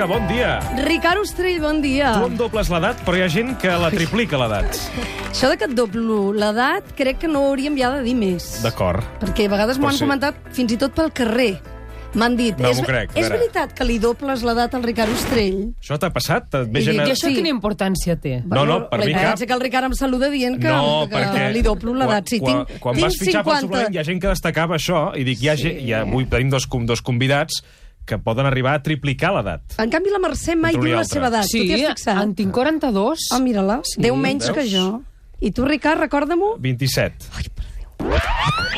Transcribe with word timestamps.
Nierga, 0.00 0.16
bon 0.16 0.28
dia. 0.32 0.60
Ricard 0.80 1.20
Ostrell, 1.20 1.58
bon 1.60 1.82
dia. 1.84 2.14
Tu 2.16 2.28
em 2.30 2.36
dobles 2.38 2.70
l'edat, 2.72 3.02
però 3.04 3.18
hi 3.18 3.24
ha 3.26 3.26
gent 3.28 3.50
que 3.60 3.68
la 3.82 3.90
triplica 3.92 4.38
l'edat. 4.40 4.78
Això 5.28 5.50
de 5.52 5.58
que 5.60 5.66
et 5.68 5.74
doblo 5.76 6.30
l'edat, 6.32 6.94
crec 6.96 7.18
que 7.20 7.28
no 7.28 7.42
hauríem 7.50 7.76
ja 7.76 7.90
de 7.92 8.00
dir 8.06 8.14
més. 8.16 8.46
D'acord. 8.64 9.04
Perquè 9.20 9.44
a 9.44 9.52
vegades 9.52 9.76
m'ho 9.76 9.90
han 9.90 9.98
ser. 9.98 10.06
comentat 10.08 10.38
fins 10.56 10.72
i 10.72 10.78
tot 10.80 10.94
pel 10.96 11.12
carrer. 11.12 11.50
M'han 12.16 12.32
dit, 12.34 12.56
No 12.58 12.70
és, 12.72 12.80
crec, 12.80 13.12
és 13.12 13.26
veure." 13.28 13.36
veritat 13.36 13.74
que 13.76 13.84
li 13.84 13.98
dobles 14.00 14.40
l'edat 14.42 14.72
al 14.74 14.82
Ricard 14.88 15.12
Ostrell? 15.12 15.58
Això 15.84 15.98
t'ha 16.00 16.08
passat? 16.16 16.48
I 16.56 16.64
dic, 16.72 16.88
I 16.96 17.12
això 17.12 17.28
Sí. 17.28 17.34
quina 17.36 17.52
importància 17.52 18.16
té? 18.18 18.40
No, 18.46 18.64
no, 18.64 18.88
per 18.88 19.00
la 19.00 19.04
mi 19.04 19.12
cap. 19.12 19.36
que 19.38 19.52
el 19.52 19.60
Ricard 19.60 19.84
em 19.92 19.98
saluda 20.00 20.30
dient 20.30 20.56
que, 20.58 20.66
no, 20.66 21.04
que 21.10 21.14
perquè... 21.14 21.52
li 21.52 21.60
doblo 21.60 21.92
l'edat. 21.92 22.24
Sí, 22.26 22.40
quan, 22.40 22.64
tinc, 22.64 22.80
quan 22.80 22.96
tinc 22.96 23.04
vas 23.04 23.20
fitxar 23.20 23.44
pel 23.44 23.52
50. 23.52 23.60
suplement, 23.68 23.94
hi 23.94 23.98
ha 24.00 24.04
gent 24.08 24.20
que 24.24 24.28
destacava 24.32 24.76
això, 24.80 25.12
i 25.14 25.24
dic, 25.28 25.42
hi 25.44 25.48
ha, 25.52 25.56
Sí. 25.60 25.68
hi 25.68 25.92
ha 25.92 26.00
avui 26.08 26.24
tenim 26.24 26.48
dos, 26.48 26.66
dos 26.88 27.02
convidats 27.02 27.60
que 28.10 28.18
poden 28.18 28.48
arribar 28.50 28.74
a 28.74 28.82
triplicar 28.82 29.30
l'edat. 29.38 29.78
En 29.78 29.90
canvi, 29.94 30.10
la 30.10 30.18
Mercè 30.22 30.56
mai 30.58 30.74
diu 30.74 30.90
la 30.98 31.04
seva 31.06 31.30
edat. 31.30 31.46
Sí, 31.48 31.62
tu 31.62 31.70
t'hi 31.70 31.84
has 31.86 31.94
fixat? 31.94 32.18
en 32.26 32.34
tinc 32.34 32.50
42. 32.56 33.28
Ah, 33.30 33.38
mira-la. 33.40 33.80
Sí, 33.86 34.00
Déu 34.02 34.18
menys 34.18 34.50
veus? 34.50 34.58
que 34.58 34.66
jo. 34.68 34.88
I 35.40 35.54
tu, 35.56 35.64
Ricard, 35.64 36.02
recorda-m'ho? 36.02 36.56
27. 36.60 37.30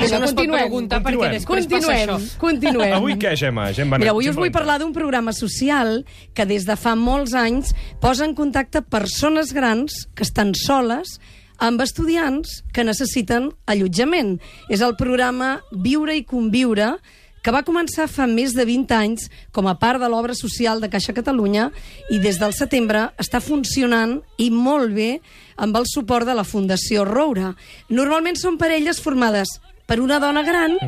Això 0.03 0.19
no 0.19 0.27
es 0.27 0.33
pot 0.33 0.41
continuem, 0.43 0.65
preguntar 0.67 0.99
perquè 1.03 1.15
continuem. 1.15 1.35
després 1.37 1.67
passa 1.71 1.93
Continuem, 1.93 2.09
això. 2.11 2.39
continuem. 2.43 2.95
Avui 2.97 3.15
què, 3.23 3.35
Gemma? 3.39 3.69
Gemma 3.77 3.99
Mira, 4.03 4.11
avui 4.11 4.29
us 4.29 4.35
vull 4.39 4.51
parlar 4.55 4.79
d'un 4.83 4.93
programa 4.93 5.33
social 5.33 6.05
que 6.35 6.47
des 6.47 6.67
de 6.67 6.75
fa 6.77 6.97
molts 6.99 7.35
anys 7.39 7.71
posa 8.03 8.25
en 8.27 8.35
contacte 8.35 8.83
persones 8.83 9.53
grans 9.55 10.09
que 10.19 10.25
estan 10.27 10.55
soles 10.59 11.21
amb 11.63 11.81
estudiants 11.85 12.63
que 12.75 12.83
necessiten 12.83 13.53
allotjament. 13.71 14.41
És 14.69 14.81
el 14.83 14.97
programa 14.99 15.61
Viure 15.71 16.17
i 16.19 16.25
Conviure, 16.27 16.97
que 17.43 17.51
va 17.51 17.65
començar 17.67 18.07
fa 18.07 18.29
més 18.31 18.55
de 18.55 18.65
20 18.65 18.95
anys 18.95 19.27
com 19.51 19.67
a 19.67 19.75
part 19.79 20.01
de 20.01 20.09
l'obra 20.09 20.35
social 20.39 20.81
de 20.81 20.89
Caixa 20.93 21.15
Catalunya 21.17 21.71
i 22.15 22.21
des 22.23 22.39
del 22.39 22.55
setembre 22.55 23.09
està 23.19 23.41
funcionant 23.43 24.21
i 24.39 24.49
molt 24.55 24.95
bé 24.95 25.17
amb 25.57 25.77
el 25.77 25.89
suport 25.91 26.27
de 26.29 26.37
la 26.39 26.47
Fundació 26.47 27.05
Roura. 27.09 27.57
Normalment 27.91 28.39
són 28.39 28.61
parelles 28.63 29.03
formades 29.03 29.59
per 29.91 29.99
una 30.01 30.21
dona 30.23 30.45
gran 30.47 30.79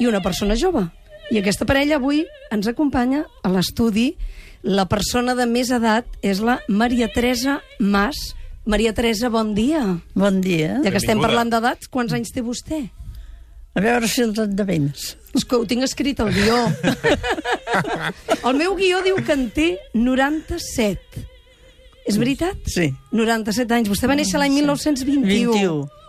i 0.00 0.10
una 0.10 0.20
persona 0.20 0.58
jove. 0.58 0.88
I 1.30 1.38
aquesta 1.38 1.64
parella 1.64 2.00
avui 2.00 2.24
ens 2.50 2.66
acompanya 2.66 3.22
a 3.46 3.52
l'estudi. 3.54 4.16
La 4.66 4.88
persona 4.90 5.36
de 5.38 5.46
més 5.46 5.70
edat 5.70 6.10
és 6.26 6.42
la 6.42 6.58
Maria 6.68 7.06
Teresa 7.08 7.60
Mas. 7.78 8.34
Maria 8.66 8.92
Teresa, 8.92 9.30
bon 9.30 9.54
dia. 9.54 10.00
Bon 10.18 10.42
dia. 10.42 10.80
Ja 10.82 10.90
que 10.90 10.98
estem 10.98 11.14
Benvinguda. 11.14 11.28
parlant 11.28 11.54
d'edats, 11.54 11.88
quants 11.88 12.12
anys 12.12 12.34
té 12.34 12.42
vostè? 12.42 12.82
A 13.78 13.80
veure 13.80 14.10
si 14.10 14.26
els 14.26 14.36
endevins. 14.42 15.14
És 15.36 15.44
que 15.46 15.58
ho 15.58 15.66
tinc 15.68 15.84
escrit 15.86 16.18
al 16.22 16.32
guió. 16.34 16.56
el 18.50 18.56
meu 18.58 18.74
guió 18.78 18.98
diu 19.06 19.20
que 19.22 19.36
en 19.36 19.46
té 19.54 19.68
97. 19.94 21.22
És 22.10 22.18
veritat? 22.18 22.58
Sí. 22.66 22.88
97 23.14 23.76
anys. 23.76 23.90
Vostè 23.92 24.10
va 24.10 24.16
néixer 24.18 24.40
l'any 24.42 24.56
1921. 24.58 25.54
21. 25.54 26.00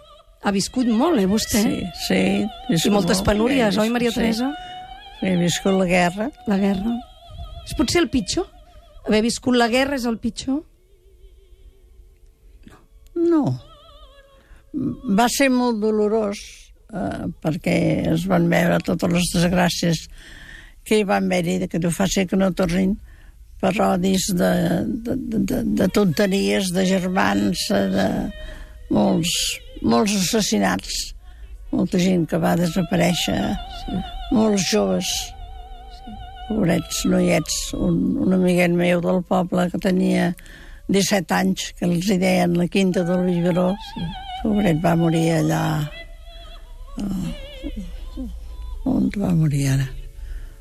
Ha 0.41 0.53
viscut 0.55 0.89
molt, 0.89 1.19
eh, 1.21 1.27
vostè? 1.29 1.61
Sí, 1.61 1.83
sí. 2.07 2.87
I 2.87 2.93
moltes 2.93 3.21
penúries, 3.21 3.77
oi, 3.77 3.91
Maria 3.93 4.13
Teresa? 4.15 4.49
Sí, 5.19 5.29
he 5.29 5.35
viscut 5.37 5.77
la 5.77 5.85
guerra. 5.85 6.31
La 6.49 6.57
guerra. 6.57 6.95
És 7.67 7.77
potser 7.77 8.01
el 8.01 8.09
pitjor? 8.09 8.47
Haver 9.05 9.21
viscut 9.27 9.57
la 9.57 9.69
guerra 9.69 9.99
és 9.99 10.07
el 10.09 10.17
pitjor? 10.21 10.63
No. 13.21 13.43
Va 14.73 15.27
ser 15.29 15.51
molt 15.53 15.81
dolorós 15.83 16.41
eh, 16.93 17.29
perquè 17.43 17.77
es 18.13 18.27
van 18.29 18.49
veure 18.51 18.81
totes 18.85 19.11
les 19.11 19.31
desgràcies 19.35 20.05
que 20.87 20.99
hi 20.99 21.07
van 21.07 21.29
haver-hi, 21.29 21.67
que 21.69 21.79
no 21.79 21.91
fa 21.93 22.07
ser 22.09 22.27
que 22.27 22.39
no 22.39 22.51
tornin 22.57 22.95
per 23.61 23.75
odis 23.85 24.31
de, 24.33 24.51
de, 25.05 25.15
de, 25.45 25.59
de 25.77 25.87
tonteries, 25.93 26.71
de 26.73 26.85
germans, 26.89 27.67
eh, 27.69 27.83
de 27.93 28.07
molts, 28.91 29.35
molts 29.85 30.15
assassinats, 30.17 31.11
molta 31.71 32.01
gent 32.01 32.25
que 32.29 32.41
va 32.41 32.55
desaparèixer, 32.59 33.37
sí. 33.83 34.01
molts 34.33 34.65
joves, 34.71 35.13
sí. 35.99 36.17
pobrets 36.49 37.05
noiets, 37.13 37.61
un, 37.77 38.01
un 38.25 38.35
amiguet 38.39 38.73
meu 38.73 39.03
del 39.05 39.21
poble 39.29 39.69
que 39.71 39.85
tenia 39.85 40.31
17 40.91 41.37
anys, 41.37 41.71
que 41.77 41.87
els 41.87 42.09
hi 42.09 42.17
deien 42.19 42.57
la 42.57 42.67
quinta 42.67 43.05
del 43.07 43.27
Biberó, 43.29 43.69
sí. 43.93 44.09
pobret 44.41 44.81
va 44.81 44.97
morir 44.97 45.27
allà 45.37 45.63
on 48.85 49.09
va 49.15 49.33
morir 49.35 49.67
ara? 49.75 49.87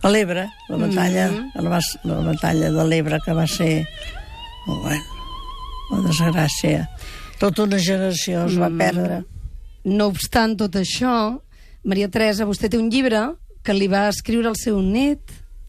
A 0.03 0.09
l'Ebre, 0.09 0.47
la 0.69 0.77
batalla, 0.77 1.31
mm 1.31 1.51
-hmm. 1.55 1.63
la, 1.63 1.81
la 2.05 2.21
batalla 2.25 2.71
de 2.71 2.85
l'Ebre 2.89 3.19
que 3.25 3.33
va 3.33 3.47
ser 3.47 3.87
oh, 4.67 4.81
bueno, 4.83 5.05
la 5.91 5.99
desgràcia. 6.09 6.89
Tota 7.39 7.63
una 7.63 7.79
generació 7.79 8.47
es 8.47 8.59
va 8.59 8.71
perdre. 8.71 9.25
No 9.85 10.07
obstant 10.07 10.57
tot 10.57 10.77
això, 10.77 11.41
Maria 11.85 12.09
Teresa, 12.09 12.45
vostè 12.45 12.69
té 12.69 12.79
un 12.79 12.91
llibre 12.91 13.35
que 13.63 13.73
li 13.73 13.89
va 13.89 14.09
escriure 14.09 14.49
el 14.49 14.57
seu 14.57 14.81
net, 14.81 15.21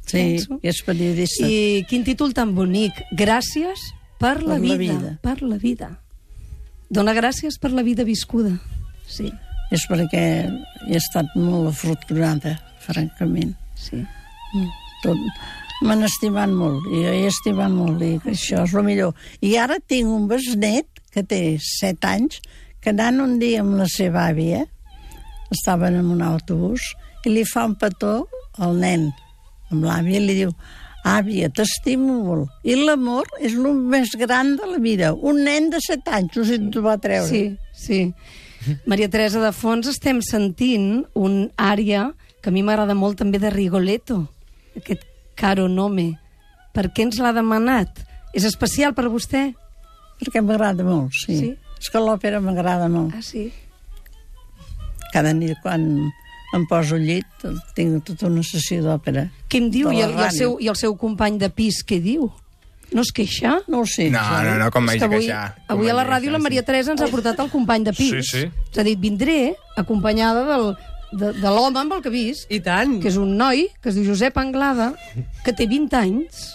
Sí, 0.05 0.17
penso. 0.17 0.59
i 0.63 0.67
és 0.67 0.81
periodista. 0.83 1.47
i 1.47 1.85
quin 1.87 2.03
títol 2.03 2.33
tan 2.33 2.55
bonic. 2.55 2.93
Gràcies 3.11 3.79
per 4.19 4.41
la, 4.43 4.55
Per 4.55 4.67
la 4.67 4.77
vida, 4.77 4.77
vida. 4.77 5.19
Per 5.21 5.41
la 5.41 5.57
vida. 5.57 5.99
Dona 6.89 7.13
gràcies 7.13 7.57
per 7.59 7.71
la 7.71 7.83
vida 7.83 8.03
viscuda. 8.03 8.59
Sí, 9.07 9.31
És 9.71 9.85
perquè 9.87 10.23
he 10.87 10.97
estat 10.97 11.31
molt 11.39 11.71
afortunada, 11.71 12.57
francament. 12.83 13.55
sí. 13.79 14.03
tot 15.01 15.17
m'han 15.81 16.03
estimat 16.05 16.51
molt 16.53 16.85
i 16.93 16.99
jo 17.01 17.13
he 17.15 17.21
estimat 17.25 17.71
molt 17.73 18.03
i 18.05 18.11
això 18.29 18.65
és 18.67 18.73
el 18.77 18.83
millor 18.85 19.15
i 19.41 19.55
ara 19.57 19.79
tinc 19.89 20.11
un 20.13 20.27
besnet 20.29 21.01
que 21.13 21.23
té 21.25 21.39
7 21.57 22.09
anys 22.09 22.41
que 22.83 22.91
anant 22.93 23.23
un 23.23 23.39
dia 23.41 23.63
amb 23.63 23.79
la 23.79 23.87
seva 23.89 24.27
àvia 24.29 24.65
estaven 25.55 25.97
en 25.97 26.11
un 26.13 26.21
autobús 26.25 26.91
i 27.25 27.33
li 27.33 27.47
fa 27.49 27.65
un 27.69 27.73
petó 27.81 28.13
al 28.61 28.77
nen 28.83 29.09
amb 29.71 29.87
l'àvia 29.87 30.19
i 30.19 30.25
li 30.27 30.37
diu 30.43 30.53
àvia, 31.07 31.49
t'estimo 31.49 32.19
molt 32.27 32.67
i 32.67 32.77
l'amor 32.77 33.25
és 33.41 33.57
el 33.57 33.73
més 33.73 34.13
gran 34.21 34.53
de 34.59 34.69
la 34.69 34.77
vida 34.83 35.15
un 35.15 35.41
nen 35.47 35.71
de 35.73 35.81
7 35.81 36.13
anys, 36.19 36.37
no 36.37 36.45
sé 36.45 36.59
si 36.59 36.69
t'ho 36.75 36.85
va 36.85 36.99
treure 37.01 37.25
Sí, 37.25 37.43
sí. 37.73 38.03
Maria 38.85 39.09
Teresa, 39.09 39.41
de 39.43 39.51
fons 39.55 39.87
estem 39.87 40.21
sentint 40.25 41.05
un 41.15 41.49
àrea 41.57 42.11
que 42.41 42.49
a 42.49 42.53
mi 42.53 42.63
m'agrada 42.65 42.95
molt 42.97 43.19
també 43.21 43.39
de 43.39 43.49
Rigoletto, 43.53 44.27
aquest 44.77 45.03
caro 45.35 45.67
nome. 45.67 46.17
Per 46.73 46.89
què 46.93 47.05
ens 47.07 47.19
l'ha 47.19 47.33
demanat? 47.35 48.03
És 48.33 48.45
especial 48.47 48.93
per 48.97 49.09
vostè? 49.11 49.51
perquè 50.21 50.41
m'agrada 50.45 50.83
molt, 50.85 51.15
sí. 51.17 51.33
Sí? 51.39 51.47
és 51.81 51.89
que 51.89 51.97
l'òpera 51.97 52.37
m'agrada 52.45 52.85
molt 52.93 53.15
Ah, 53.17 53.23
sí? 53.25 53.47
cada 55.11 55.33
nit 55.33 55.57
quan 55.63 55.81
em 56.53 56.65
poso 56.69 56.95
al 56.99 57.07
llit 57.07 57.45
tinc 57.75 58.03
tota 58.05 58.27
una 58.27 58.43
sessió 58.43 58.83
d'òpera. 58.83 59.25
Què 59.49 59.57
em 59.63 59.69
diu? 59.73 59.89
I 59.91 60.03
el, 60.05 60.13
i, 60.13 60.23
el 60.27 60.31
seu, 60.35 60.57
I 60.61 60.69
el 60.71 60.77
seu 60.79 60.93
company 60.99 61.39
de 61.41 61.49
pis 61.49 61.81
què 61.87 61.97
diu? 62.03 62.29
No 62.91 63.01
es 63.05 63.11
queixa? 63.15 63.59
No 63.71 63.81
ho 63.81 63.85
sé. 63.87 64.09
No, 64.11 64.19
no, 64.43 64.57
no, 64.59 64.69
com 64.71 64.89
És 64.91 64.99
de 64.99 65.05
avui, 65.07 65.19
queixar. 65.25 65.55
Com 65.67 65.77
avui 65.77 65.89
a 65.89 65.93
la 65.95 66.03
ràdio 66.07 66.31
la 66.33 66.39
Maria 66.43 66.63
Teresa 66.67 66.91
ens 66.91 67.01
ha 67.01 67.07
portat 67.07 67.39
el 67.39 67.49
company 67.49 67.85
de 67.87 67.93
pis. 67.95 68.11
Sí, 68.11 68.23
sí. 68.23 68.45
Ens 68.67 68.77
ha 68.81 68.83
dit, 68.83 68.99
vindré 68.99 69.53
acompanyada 69.79 70.43
del, 70.49 70.73
de, 71.13 71.33
de 71.39 71.49
l'home 71.55 71.79
amb 71.79 71.93
el 71.97 72.01
que 72.03 72.11
visc, 72.11 72.51
I 72.51 72.59
tant. 72.59 72.97
que 73.01 73.07
és 73.07 73.15
un 73.17 73.37
noi 73.39 73.69
que 73.81 73.89
es 73.93 73.95
diu 73.95 74.03
Josep 74.11 74.37
Anglada, 74.37 74.91
que 75.45 75.53
té 75.53 75.67
20 75.71 75.95
anys. 76.01 76.49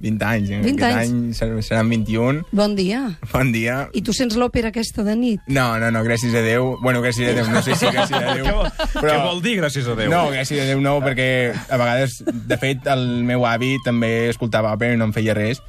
20 0.00 0.24
anys, 0.24 0.48
eh? 0.48 0.60
20 0.64 0.80
Aquest 0.80 0.96
anys. 0.96 1.10
any 1.12 1.34
ser- 1.58 1.62
seran 1.66 1.90
21. 1.90 2.44
Bon 2.56 2.72
dia. 2.78 3.18
Bon 3.34 3.50
dia. 3.52 3.82
I 3.92 4.00
tu 4.00 4.14
sents 4.16 4.32
l'òpera 4.40 4.70
aquesta 4.70 5.02
de 5.04 5.12
nit? 5.14 5.42
No, 5.46 5.74
no, 5.82 5.90
no, 5.92 6.00
gràcies 6.06 6.32
a 6.32 6.40
Déu. 6.40 6.78
Bueno, 6.80 7.02
gràcies 7.04 7.28
a 7.28 7.34
Déu, 7.36 7.50
no 7.52 7.60
sé 7.60 7.74
si 7.76 7.84
gràcies 7.92 8.16
a 8.16 8.32
Déu. 8.38 8.46
Vol, 8.48 8.70
què 8.94 9.18
vol 9.26 9.42
dir, 9.44 9.58
gràcies 9.60 9.84
a 9.90 9.98
Déu? 9.98 10.08
No, 10.08 10.22
gràcies 10.32 10.62
a 10.62 10.70
Déu 10.70 10.80
no, 10.80 10.94
perquè 11.04 11.52
a 11.68 11.76
vegades, 11.76 12.22
de 12.24 12.56
fet, 12.62 12.86
el 12.88 13.04
meu 13.28 13.44
avi 13.44 13.74
també 13.84 14.30
escoltava 14.30 14.72
òpera 14.72 14.94
i 14.96 14.96
no 14.96 15.10
em 15.10 15.12
feia 15.12 15.34
res. 15.36 15.60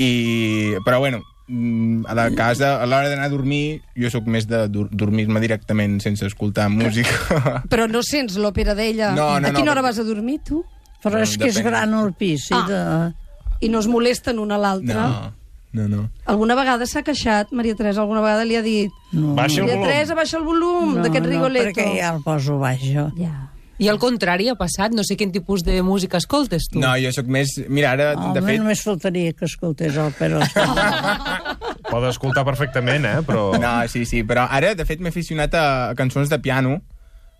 I... 0.00 0.76
Però, 0.86 0.98
bueno, 1.02 1.20
mm, 1.48 2.06
a 2.08 2.14
la 2.16 2.30
casa, 2.32 2.78
a 2.80 2.86
l'hora 2.88 3.10
d'anar 3.12 3.26
a 3.28 3.32
dormir, 3.32 3.82
jo 3.98 4.08
sóc 4.12 4.24
més 4.30 4.46
de 4.48 4.62
dur 4.72 4.86
dormir-me 4.90 5.40
directament 5.44 5.98
sense 6.00 6.24
escoltar 6.26 6.70
música. 6.72 7.62
Però 7.72 7.84
no 7.90 8.00
sents 8.06 8.38
l'òpera 8.40 8.74
d'ella. 8.78 9.12
No, 9.16 9.34
no, 9.40 9.48
a 9.50 9.52
quina 9.52 9.66
no, 9.68 9.72
hora 9.74 9.82
perquè- 9.84 9.90
vas 9.92 9.98
a 10.00 10.06
dormir, 10.08 10.38
tu? 10.46 10.62
Però 11.04 11.20
és 11.24 11.36
que 11.40 11.48
és 11.48 11.58
gran 11.64 11.92
el 11.96 12.14
pis. 12.16 12.48
Sí, 12.48 12.54
Ah. 12.56 12.66
de... 12.68 12.80
I 13.60 13.68
no 13.68 13.78
es 13.84 13.86
molesten 13.92 14.38
una 14.40 14.56
a 14.56 14.60
l'altra? 14.62 15.02
No, 15.04 15.32
no, 15.76 15.84
no. 15.88 16.02
Alguna 16.24 16.54
vegada 16.56 16.86
s'ha 16.88 17.02
queixat, 17.04 17.52
Maria 17.52 17.76
Teresa? 17.76 18.00
Alguna 18.00 18.22
vegada 18.24 18.44
li 18.48 18.56
ha 18.56 18.62
dit 18.64 18.88
No, 19.12 19.34
Baixa 19.36 19.60
el 19.60 19.66
Maria 19.66 19.76
volum. 19.76 19.86
Teresa, 19.90 20.14
baixa 20.16 20.38
el 20.38 20.44
volum 20.48 20.94
no, 20.96 21.02
d'aquest 21.04 21.26
no, 21.26 21.30
Rigoletto. 21.34 21.74
perquè 21.76 21.98
ja 22.00 22.14
el 22.16 22.22
poso 22.24 22.56
baix, 22.58 22.80
jo. 22.88 23.04
Ja. 23.20 23.50
I 23.80 23.88
al 23.88 23.96
contrari 23.96 24.50
ha 24.52 24.56
passat, 24.60 24.92
no 24.92 25.00
sé 25.06 25.16
quin 25.16 25.30
tipus 25.32 25.62
de 25.64 25.78
música 25.80 26.18
escoltes 26.20 26.66
tu. 26.68 26.82
No, 26.82 26.92
jo 27.00 27.12
sóc 27.16 27.30
més... 27.32 27.54
Mira, 27.72 27.94
ara, 27.96 28.10
Home, 28.18 28.34
de 28.36 28.42
fet... 28.44 28.60
només 28.60 28.82
faltaria 28.84 29.32
que 29.32 29.48
escoltés 29.48 29.96
òpera. 29.96 30.42
Pot 31.90 32.04
escoltar 32.10 32.44
perfectament, 32.44 33.08
eh? 33.08 33.16
Però... 33.24 33.46
No, 33.56 33.72
sí, 33.88 34.04
sí, 34.04 34.20
però 34.28 34.44
ara, 34.52 34.74
de 34.76 34.84
fet, 34.84 35.00
m'he 35.00 35.08
aficionat 35.08 35.56
a 35.56 35.64
cançons 35.96 36.28
de 36.28 36.38
piano, 36.44 36.76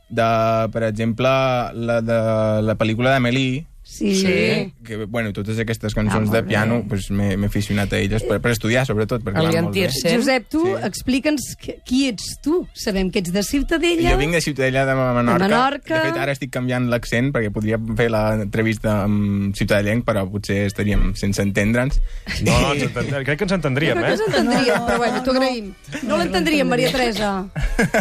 de, 0.08 0.30
per 0.72 0.86
exemple, 0.88 1.28
la 1.76 2.00
de 2.00 2.18
la 2.64 2.76
pel·lícula 2.80 3.12
d'Amélie, 3.12 3.66
Sí. 3.90 4.14
Sí. 4.14 4.72
que, 4.86 4.96
bueno, 5.04 5.32
totes 5.34 5.58
aquestes 5.58 5.92
cançons 5.94 6.30
Ah, 6.30 6.36
de 6.38 6.42
piano 6.44 6.84
pues, 6.88 7.10
m'he 7.10 7.34
aficionat 7.46 7.92
a 7.92 7.98
elles 7.98 8.22
per, 8.22 8.38
per 8.40 8.52
estudiar, 8.54 8.86
sobretot. 8.86 9.20
Perquè. 9.26 9.42
Alientir-se. 9.42 10.14
Josep, 10.14 10.46
tu 10.48 10.62
Sí. 10.64 10.72
explica'ns 10.86 11.56
qui- 11.84 12.06
ets 12.08 12.38
tu. 12.40 12.66
Sabem 12.72 13.10
que 13.10 13.18
ets 13.18 13.32
de 13.32 13.42
Ciutadella. 13.42 14.12
Jo 14.12 14.16
vinc 14.16 14.32
de 14.32 14.40
Ciutadella 14.40 14.86
de 14.86 14.94
Menorca. 14.94 15.32
De 15.44 15.48
Menorca. 15.50 15.94
De 15.98 16.08
fet, 16.12 16.16
ara 16.22 16.32
estic 16.32 16.50
canviant 16.54 16.88
l'accent 16.88 17.32
perquè 17.34 17.50
podria 17.52 17.78
fer 17.96 18.08
l'entrevista 18.10 19.02
amb 19.04 19.54
ciutadellenc, 19.58 20.04
però 20.06 20.24
potser 20.30 20.64
estaríem 20.70 21.12
sense 21.16 21.42
entendre'ns. 21.42 22.00
No, 22.46 22.54
no, 22.60 22.72
ens 22.72 22.84
entendríem. 22.84 23.24
crec 23.24 23.38
que 23.38 23.44
ens 23.44 23.52
entendríem, 23.58 23.98
Jo 23.98 24.04
crec 24.04 24.12
eh? 24.12 24.16
que 24.16 24.22
ens 24.22 24.38
entendríem, 24.38 24.86
però 24.86 24.96
bueno, 24.98 25.22
t'ho 25.24 25.30
agraïm. 25.32 25.74
No 26.06 26.16
l'entendríem, 26.16 26.68
Maria 26.68 26.90
Teresa. 26.92 27.32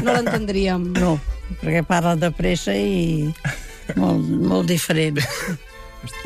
No 0.04 0.14
l'entendríem. 0.14 0.94
No, 0.94 1.20
perquè 1.64 1.84
parla 1.84 2.16
de 2.16 2.32
pressa 2.32 2.76
i 2.78 3.34
molt, 3.98 4.24
molt 4.30 4.68
diferent. 4.70 5.20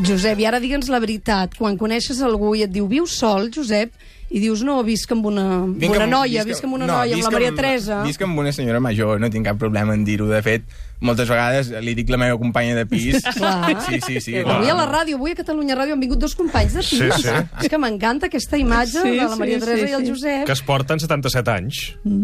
Josep, 0.05 0.39
i 0.39 0.45
ara 0.45 0.59
digue'ns 0.61 0.89
la 0.93 0.99
veritat. 1.03 1.55
Quan 1.57 1.77
coneixes 1.77 2.21
algú 2.21 2.53
i 2.55 2.63
et 2.67 2.71
diu, 2.73 2.87
vius 2.91 3.17
sol, 3.19 3.49
Josep? 3.53 3.93
I 4.33 4.39
dius, 4.41 4.63
no, 4.65 4.79
visc 4.81 5.11
amb 5.13 5.27
una, 5.29 5.43
amb 5.61 5.75
Vinc 5.77 5.93
una 5.93 6.05
amb- 6.07 6.13
noia, 6.15 6.43
visc 6.47 6.63
amb 6.65 6.73
una 6.73 6.87
no, 6.87 6.93
noia, 6.95 7.11
amb 7.13 7.19
visc 7.19 7.27
la 7.29 7.33
Maria 7.35 7.51
Teresa. 7.53 7.99
Visc 8.01 8.21
amb 8.25 8.39
una 8.41 8.49
senyora 8.55 8.79
major, 8.81 9.19
no 9.21 9.29
tinc 9.29 9.45
cap 9.45 9.59
problema 9.61 9.93
en 9.93 10.01
dir-ho. 10.07 10.25
De 10.25 10.39
fet, 10.41 10.63
moltes 11.05 11.29
vegades 11.29 11.69
li 11.85 11.93
dic 11.93 12.09
la 12.09 12.17
meva 12.17 12.39
companya 12.41 12.73
de 12.79 12.87
pis. 12.89 13.19
Clar. 13.35 13.75
Sí, 13.85 13.99
sí, 14.01 14.17
sí. 14.25 14.35
Avui 14.41 14.71
a 14.73 14.77
la 14.79 14.87
ràdio, 14.89 15.19
avui 15.19 15.35
a 15.35 15.37
Catalunya 15.37 15.77
Ràdio 15.77 15.93
han 15.93 16.01
vingut 16.01 16.17
dos 16.23 16.33
companys 16.39 16.73
de 16.79 16.81
pis. 16.81 16.97
Sí, 16.97 17.11
sí. 17.27 17.35
És 17.61 17.69
que 17.69 17.77
m'encanta 17.77 18.31
aquesta 18.31 18.57
imatge 18.57 19.03
Sí, 19.05 19.13
de 19.19 19.27
la 19.29 19.37
Maria 19.37 19.59
sí, 19.59 19.65
Teresa 19.67 19.85
sí, 19.85 19.91
i 19.91 19.97
el 19.99 20.05
sí. 20.07 20.11
Josep. 20.15 20.45
Que 20.49 20.57
es 20.57 20.63
porten 20.65 21.03
77 21.03 21.53
anys. 21.53 21.83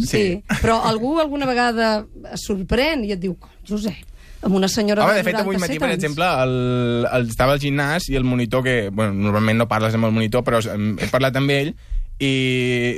Sí. 0.09 0.25
Però 0.63 0.79
algú 0.89 1.19
alguna 1.21 1.45
vegada 1.45 1.91
es 2.33 2.41
sorprèn 2.49 3.05
i 3.05 3.13
et 3.13 3.21
diu, 3.21 3.37
Josep, 3.69 4.08
amb 4.41 4.55
una 4.55 4.69
senyora 4.71 5.03
Home, 5.05 5.17
de 5.17 5.23
de 5.23 5.27
fet, 5.27 5.39
avui 5.41 5.57
97 5.57 5.67
matí, 5.67 5.79
per 5.83 5.91
exemple, 5.95 6.27
el, 6.43 7.07
el, 7.11 7.29
estava 7.29 7.55
al 7.55 7.63
gimnàs 7.63 8.09
i 8.09 8.17
el 8.19 8.27
monitor, 8.27 8.63
que 8.63 8.89
bueno, 8.89 9.13
normalment 9.13 9.59
no 9.59 9.67
parles 9.71 9.95
amb 9.97 10.09
el 10.09 10.15
monitor, 10.15 10.45
però 10.47 10.61
he 10.63 11.09
parlat 11.11 11.39
amb 11.39 11.55
ell, 11.55 11.73
i, 12.19 12.31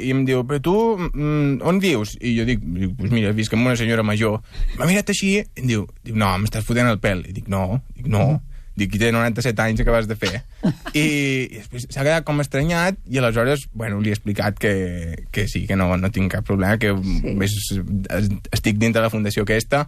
i 0.08 0.12
em 0.12 0.24
diu, 0.26 0.42
però 0.50 0.58
tu 0.66 0.76
mm, 0.98 1.62
on 1.70 1.82
vius? 1.82 2.16
I 2.18 2.34
jo 2.40 2.46
dic, 2.48 2.62
dic 2.62 2.94
pues 2.98 3.12
mira, 3.14 3.34
visc 3.38 3.54
amb 3.54 3.70
una 3.70 3.78
senyora 3.78 4.06
major. 4.06 4.40
M'ha 4.80 4.88
mirat 4.90 5.12
així 5.14 5.36
i 5.38 5.44
em 5.62 5.68
diu, 5.70 5.86
diu 6.06 6.18
no, 6.18 6.32
m'estàs 6.42 6.66
fotent 6.66 6.90
el 6.90 7.02
pèl. 7.02 7.22
I 7.30 7.36
dic, 7.38 7.52
no, 7.52 7.84
dic, 7.94 8.10
no. 8.10 8.40
Dic, 8.80 8.96
té 8.98 9.12
97 9.12 9.62
anys, 9.62 9.82
què 9.84 9.94
vas 9.94 10.08
de 10.10 10.16
fer? 10.18 10.40
I, 10.96 11.04
i 11.04 11.58
després 11.60 11.86
s'ha 11.92 12.06
quedat 12.06 12.26
com 12.26 12.40
estranyat 12.42 12.98
i 13.12 13.20
aleshores, 13.20 13.68
bueno, 13.78 14.00
li 14.02 14.10
he 14.10 14.16
explicat 14.16 14.58
que, 14.58 14.72
que 15.36 15.46
sí, 15.52 15.66
que 15.70 15.78
no, 15.78 15.92
no 16.00 16.10
tinc 16.10 16.32
cap 16.34 16.48
problema, 16.48 16.80
que 16.82 16.96
sí. 16.96 17.36
ves, 17.38 17.58
estic 18.56 18.80
dintre 18.80 19.02
de 19.04 19.06
la 19.06 19.14
fundació 19.14 19.46
aquesta 19.46 19.86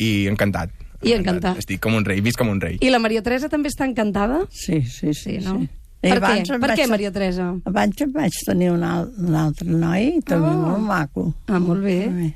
i 0.00 0.30
encantat. 0.30 0.72
I 1.02 1.14
encantat. 1.16 1.58
Estic 1.62 1.80
com 1.80 1.94
un 1.96 2.04
rei, 2.04 2.20
visc 2.20 2.38
com 2.38 2.48
un 2.52 2.60
rei. 2.60 2.76
I 2.84 2.90
la 2.92 2.98
Maria 3.00 3.22
Teresa 3.24 3.48
també 3.48 3.70
està 3.72 3.86
encantada? 3.88 4.42
Sí, 4.52 4.82
sí, 4.82 5.14
sí. 5.14 5.38
Sí, 5.38 5.38
no? 5.46 5.60
sí. 5.60 5.68
Per 6.00 6.14
I 6.16 6.20
què? 6.20 6.58
Per 6.60 6.70
què, 6.78 6.86
Maria 6.88 7.10
Teresa? 7.12 7.46
Abans 7.68 8.00
em 8.00 8.12
vaig 8.14 8.36
tenir 8.46 8.70
un, 8.72 8.82
al, 8.84 9.10
un 9.20 9.34
altre 9.36 9.68
noi, 9.68 10.14
també 10.24 10.48
Ah. 10.48 10.56
molt 10.56 10.84
maco. 10.86 11.24
Ah, 11.46 11.58
molt 11.60 11.82
bé. 11.84 11.98
Molt 12.08 12.20
bé. 12.22 12.30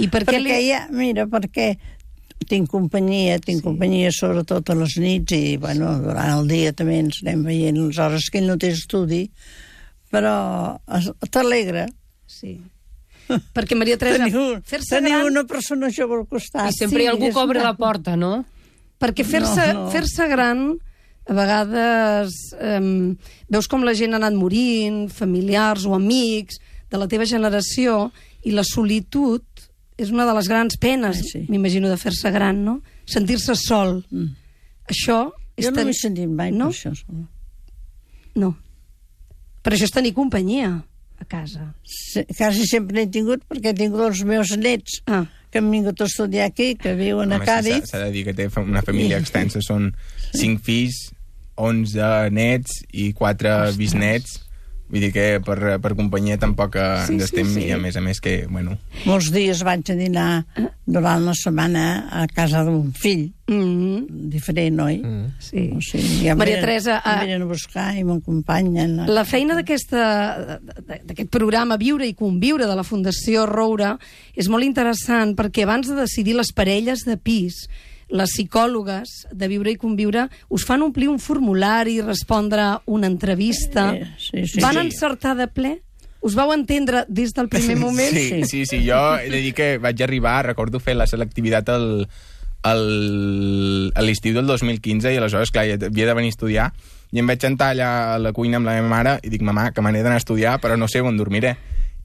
I 0.00 0.08
per 0.08 0.22
què 0.24 0.38
perquè 0.38 0.40
li... 0.60 0.68
ja, 0.70 0.86
mira, 0.90 1.26
perquè 1.28 1.74
tinc 2.48 2.70
companyia, 2.72 3.38
tinc 3.44 3.58
sí. 3.60 3.64
companyia 3.66 4.08
sobretot 4.16 4.70
a 4.72 4.74
les 4.78 4.94
nits 4.96 5.32
i, 5.36 5.56
bueno, 5.60 5.90
durant 6.00 6.38
el 6.38 6.48
dia 6.48 6.72
també 6.72 6.96
ens 7.02 7.18
anem 7.22 7.42
veient 7.44 7.76
les 7.76 7.98
hores 8.00 8.30
que 8.32 8.40
ell 8.40 8.48
no 8.48 8.56
té 8.56 8.70
estudi, 8.72 9.26
però 10.10 10.78
es- 10.96 11.12
t'alegra 11.30 11.86
Sí. 12.26 12.56
Perquè, 13.54 13.76
Maria 13.78 13.96
Teresa, 13.98 14.24
tenir, 14.24 14.36
un, 14.36 14.62
fer-se 14.62 14.96
tenir 14.96 15.12
gran... 15.14 15.26
una 15.30 15.44
persona 15.48 15.90
jove 15.94 16.18
al 16.20 16.26
costat. 16.30 16.70
I 16.70 16.76
sempre 16.76 17.02
hi 17.04 17.06
ha 17.08 17.12
algú 17.14 17.30
que 17.30 17.38
obre 17.42 17.62
la 17.62 17.74
porta, 17.78 18.16
no? 18.16 18.44
Perquè 19.00 19.24
fer-se 19.24 19.72
No, 19.72 19.86
no. 19.86 19.90
fer 19.90 20.28
gran, 20.28 20.64
a 21.30 21.34
vegades 21.36 22.34
um, 22.58 23.16
veus 23.48 23.68
com 23.70 23.84
la 23.86 23.94
gent 23.94 24.12
ha 24.14 24.20
anat 24.20 24.34
morint, 24.34 25.08
familiars 25.12 25.86
o 25.86 25.94
amics 25.94 26.58
de 26.90 26.98
la 26.98 27.06
teva 27.08 27.24
generació, 27.24 28.10
i 28.42 28.50
la 28.56 28.64
solitud 28.64 29.44
és 30.00 30.10
una 30.10 30.24
de 30.26 30.32
les 30.34 30.48
grans 30.48 30.76
penes, 30.80 31.18
Ai, 31.20 31.28
sí. 31.28 31.42
m'imagino, 31.48 31.88
de 31.88 31.96
fer-se 32.00 32.30
gran, 32.32 32.64
no? 32.64 32.80
Sentir-se 33.06 33.54
sol. 33.54 34.02
Mm. 34.10 34.30
Això 34.90 35.30
és 35.56 35.66
Jo 35.66 35.70
no 35.70 35.76
ten- 35.76 35.86
m'he 35.90 35.94
sentit 35.94 36.28
mai 36.28 36.50
no? 36.50 36.70
per 36.70 36.74
això. 36.74 36.92
No. 38.34 38.54
Però 39.62 39.76
això 39.76 39.84
és 39.84 39.92
tenir 39.92 40.14
companyia 40.16 40.70
a 41.20 41.24
casa. 41.24 41.74
Se, 41.84 42.24
quasi 42.36 42.66
sempre 42.66 42.96
n'he 42.96 43.10
tingut 43.12 43.44
perquè 43.48 43.70
he 43.70 43.74
tingut 43.78 44.00
els 44.08 44.24
meus 44.24 44.50
nets 44.56 45.00
Ah. 45.06 45.24
que 45.50 45.58
han 45.58 45.70
vingut 45.70 46.00
a 46.00 46.04
estudiar 46.04 46.46
aquí, 46.48 46.74
que 46.76 46.94
viuen 46.94 47.32
a 47.32 47.36
Home, 47.36 47.44
sí, 47.44 47.50
s'ha- 47.50 47.56
Càdiz. 47.62 47.86
S'ha 47.90 47.98
de 48.04 48.10
dir 48.10 48.24
que 48.24 48.34
té 48.34 48.48
una 48.60 48.82
família 48.82 49.18
extensa, 49.18 49.60
són 49.62 49.94
cinc 50.34 50.62
fills, 50.64 51.12
11 51.56 52.30
nets 52.30 52.82
i 52.92 53.12
4 53.12 53.72
bisnets. 53.76 54.40
Vull 54.90 55.04
dir 55.06 55.12
que 55.14 55.26
per, 55.46 55.76
per 55.78 55.92
companyia 55.94 56.36
tampoc 56.42 56.74
eh, 56.74 56.86
Sí, 57.06 57.14
ens 57.14 57.28
estem, 57.28 57.46
sí, 57.46 57.60
sí. 57.60 57.66
i 57.68 57.74
a 57.76 57.78
més 57.78 57.94
a 57.96 58.02
més 58.02 58.18
que, 58.20 58.40
bueno... 58.50 58.74
Molts 59.06 59.30
dies 59.30 59.62
vaig 59.66 59.86
a 59.92 59.94
dinar 59.94 60.30
durant 60.84 61.22
la 61.28 61.34
setmana 61.38 61.84
a 62.10 62.26
casa 62.30 62.64
d'un 62.66 62.90
fill 62.98 63.28
Mm 63.50 64.28
diferent, 64.30 64.76
oi? 64.78 64.96
Mm. 65.02 65.24
sí. 65.42 65.62
O 65.74 65.80
sigui, 65.82 66.20
ja 66.26 66.36
Maria 66.38 66.60
venen- 66.60 66.66
Teresa, 66.68 66.98
em 67.00 67.10
ah, 67.10 67.20
venen 67.24 67.42
a 67.42 67.48
buscar 67.50 67.88
i 67.98 68.04
m'acompanyen. 68.06 68.92
La 69.10 69.24
feina 69.26 69.56
d'aquesta 69.58 70.60
d'aquest 70.86 71.30
programa 71.34 71.78
Viure 71.80 72.06
i 72.06 72.14
Conviure 72.14 72.68
de 72.70 72.76
la 72.78 72.84
Fundació 72.86 73.46
Roura 73.50 73.96
és 74.38 74.46
molt 74.48 74.62
interessant 74.66 75.34
perquè 75.38 75.66
abans 75.66 75.90
de 75.90 75.98
decidir 75.98 76.36
les 76.38 76.52
parelles 76.54 77.02
de 77.06 77.16
pis, 77.18 77.64
les 78.10 78.30
psicòlogues 78.34 79.08
de 79.32 79.48
Viure 79.48 79.70
i 79.70 79.76
Conviure 79.78 80.28
us 80.50 80.64
fan 80.66 80.82
omplir 80.82 81.08
un 81.08 81.18
formulari, 81.20 82.00
respondre 82.02 82.78
una 82.86 83.06
entrevista. 83.06 83.94
Eh, 83.94 84.08
sí, 84.18 84.46
sí. 84.46 84.60
Van 84.60 84.74
Sí. 84.74 84.80
encertar 84.86 85.36
de 85.36 85.46
ple? 85.48 85.82
Us 86.20 86.34
vau 86.34 86.52
entendre 86.52 87.04
des 87.08 87.32
del 87.32 87.48
primer 87.48 87.76
moment? 87.78 88.12
Sí, 88.12 88.44
sí, 88.44 88.66
sí, 88.66 88.82
jo 88.86 89.16
he 89.16 89.30
de 89.30 89.38
dir 89.40 89.54
que 89.54 89.78
vaig 89.78 90.02
arribar, 90.02 90.44
recordo 90.44 90.78
fer 90.78 90.94
la 90.94 91.06
selectivitat 91.06 91.68
al, 91.72 92.08
al, 92.62 93.92
a 93.94 94.02
l'estiu 94.04 94.34
del 94.36 94.46
2015 94.46 95.12
i 95.14 95.16
aleshores, 95.16 95.50
clar, 95.54 95.64
ja 95.70 95.78
havia 95.88 96.06
de 96.10 96.14
venir 96.18 96.28
a 96.28 96.36
estudiar 96.36 96.66
i 97.10 97.18
em 97.18 97.26
vaig 97.26 97.40
sentar 97.42 97.72
allà 97.72 97.88
a 98.14 98.18
la 98.22 98.32
cuina 98.36 98.58
amb 98.60 98.68
la 98.68 98.76
meva 98.76 98.88
mare 98.92 99.16
i 99.24 99.30
dic, 99.32 99.42
mamà, 99.42 99.70
que 99.74 99.82
me 99.82 99.90
n'he 99.92 100.02
d'anar 100.04 100.20
a 100.20 100.22
estudiar 100.22 100.58
però 100.62 100.76
no 100.78 100.86
sé 100.88 101.00
on 101.00 101.16
dormiré. 101.16 101.56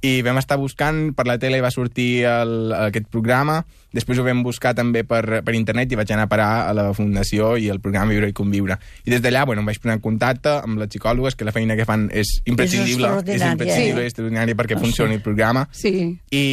I 0.01 0.21
vam 0.21 0.37
estar 0.37 0.57
buscant, 0.59 1.13
per 1.15 1.25
la 1.25 1.37
tele 1.39 1.61
va 1.63 1.71
sortir 1.71 2.25
el, 2.29 2.71
aquest 2.75 3.07
programa, 3.09 3.61
després 3.95 4.19
ho 4.19 4.25
vam 4.27 4.43
buscar 4.43 4.73
també 4.75 5.03
per, 5.07 5.41
per 5.45 5.53
internet 5.55 5.91
i 5.91 5.95
vaig 5.95 6.11
anar 6.11 6.25
a 6.27 6.29
parar 6.29 6.49
a 6.67 6.73
la 6.75 6.89
Fundació 6.93 7.55
i 7.57 7.69
el 7.71 7.79
programa 7.79 8.11
Viure 8.11 8.27
i 8.29 8.33
Conviure. 8.35 8.77
I 9.05 9.09
des 9.15 9.21
d'allà, 9.23 9.45
bueno, 9.47 9.63
em 9.63 9.69
vaig 9.71 9.79
posar 9.79 9.95
en 9.95 10.03
contacte 10.03 10.51
amb 10.61 10.77
les 10.81 10.89
psicòlogues, 10.91 11.35
que 11.39 11.45
la 11.47 11.53
feina 11.55 11.77
que 11.79 11.85
fan 11.87 12.09
és 12.13 12.35
imprescindible, 12.45 13.07
és, 13.07 13.15
extraordinària. 13.15 13.51
imprescindible, 13.55 14.01
Sí. 14.01 14.05
és 14.05 14.11
extraordinària 14.13 14.55
perquè 14.55 14.75
Ah, 14.75 14.79
funcioni 14.83 15.15
el 15.15 15.21
programa. 15.21 15.67
Sí. 15.71 16.19
I, 16.29 16.45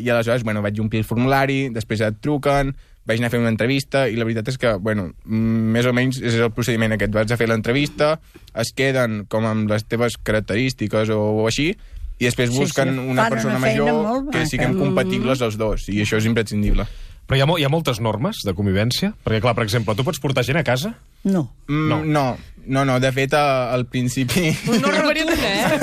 i 0.00 0.08
aleshores, 0.08 0.44
bueno, 0.44 0.62
vaig 0.62 0.78
omplir 0.80 1.00
el 1.02 1.04
formulari, 1.08 1.68
després 1.74 2.00
et 2.00 2.20
truquen, 2.22 2.74
vaig 3.04 3.18
anar 3.18 3.26
a 3.26 3.30
fer 3.34 3.40
una 3.40 3.50
entrevista 3.52 4.06
i 4.08 4.14
la 4.16 4.24
veritat 4.24 4.48
és 4.48 4.56
que, 4.56 4.70
bueno, 4.80 5.10
més 5.26 5.84
o 5.84 5.92
menys 5.92 6.22
és 6.22 6.38
el 6.40 6.52
procediment 6.56 6.94
aquest. 6.94 7.12
Vaig 7.12 7.32
a 7.32 7.36
fer 7.36 7.48
l'entrevista, 7.50 8.14
es 8.54 8.70
queden 8.72 9.26
com 9.28 9.44
amb 9.44 9.68
les 9.68 9.84
teves 9.84 10.16
característiques 10.22 11.10
o, 11.10 11.18
o 11.42 11.46
així, 11.50 11.74
i 12.18 12.24
després 12.28 12.50
Sí, 12.52 12.58
busquen 12.58 12.92
sí. 12.94 12.98
una 13.10 13.22
Fan 13.24 13.32
persona 13.32 13.56
una 13.56 13.64
major 13.66 13.92
molt 14.02 14.30
que 14.32 14.46
siguem 14.46 14.78
compatibles 14.78 15.40
els 15.42 15.56
dos, 15.58 15.88
i 15.88 16.00
això 16.04 16.16
és 16.20 16.26
imprescindible. 16.30 16.86
Però 17.26 17.38
hi 17.38 17.40
ha, 17.40 17.46
hi 17.58 17.64
ha 17.64 17.70
moltes 17.72 18.00
normes 18.04 18.42
de 18.44 18.52
convivència? 18.52 19.14
Perquè, 19.24 19.40
clar, 19.40 19.54
per 19.56 19.64
exemple, 19.64 19.94
tu 19.96 20.04
pots 20.04 20.20
portar 20.20 20.44
gent 20.44 20.58
a 20.60 20.64
casa? 20.64 20.94
No. 21.24 21.46
Mm, 21.68 21.88
No. 21.88 22.04
no. 22.04 22.24
no, 22.66 22.84
no, 22.84 22.98
de 23.00 23.10
fet, 23.12 23.32
al 23.34 23.86
principi... 23.86 24.50
No 24.68 24.90
rotund, 24.92 25.32
eh? 25.40 25.80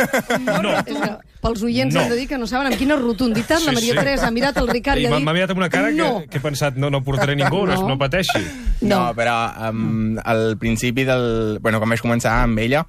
No. 0.61 0.75
És 0.85 0.97
que 1.01 1.09
pels 1.41 1.63
oients 1.65 1.95
No. 1.95 2.01
hem 2.03 2.09
de 2.13 2.15
dir 2.19 2.27
que 2.29 2.37
no 2.37 2.45
saben 2.45 2.69
amb 2.69 2.77
quina 2.77 2.95
rotunditat 2.95 3.57
la 3.65 3.71
Sí, 3.71 3.75
Maria 3.79 3.93
sí. 3.95 3.97
Teresa 3.99 4.27
ha 4.27 4.31
mirat 4.31 4.57
el 4.61 4.67
Ricard 4.69 4.99
i 5.01 5.01
I 5.01 5.05
ha 5.07 5.09
m'ha 5.09 5.17
dit... 5.17 5.25
m'ha 5.25 5.33
mirat 5.33 5.49
amb 5.55 5.63
una 5.63 5.69
cara 5.73 5.89
no. 5.91 6.19
que, 6.21 6.27
que 6.29 6.37
he 6.37 6.41
pensat, 6.45 6.77
no, 6.77 6.91
no 6.93 7.01
portaré 7.03 7.35
ningú, 7.35 7.65
no, 7.65 7.73
No. 7.75 7.87
no 7.89 7.97
pateixi. 7.97 8.43
No, 8.81 9.07
No. 9.07 9.15
però 9.17 9.35
um, 9.71 10.19
al 10.23 10.57
principi 10.61 11.03
del... 11.09 11.57
Bueno, 11.59 11.79
quan 11.81 11.89
vaig 11.89 12.01
començar 12.05 12.37
amb 12.43 12.59
ella, 12.61 12.85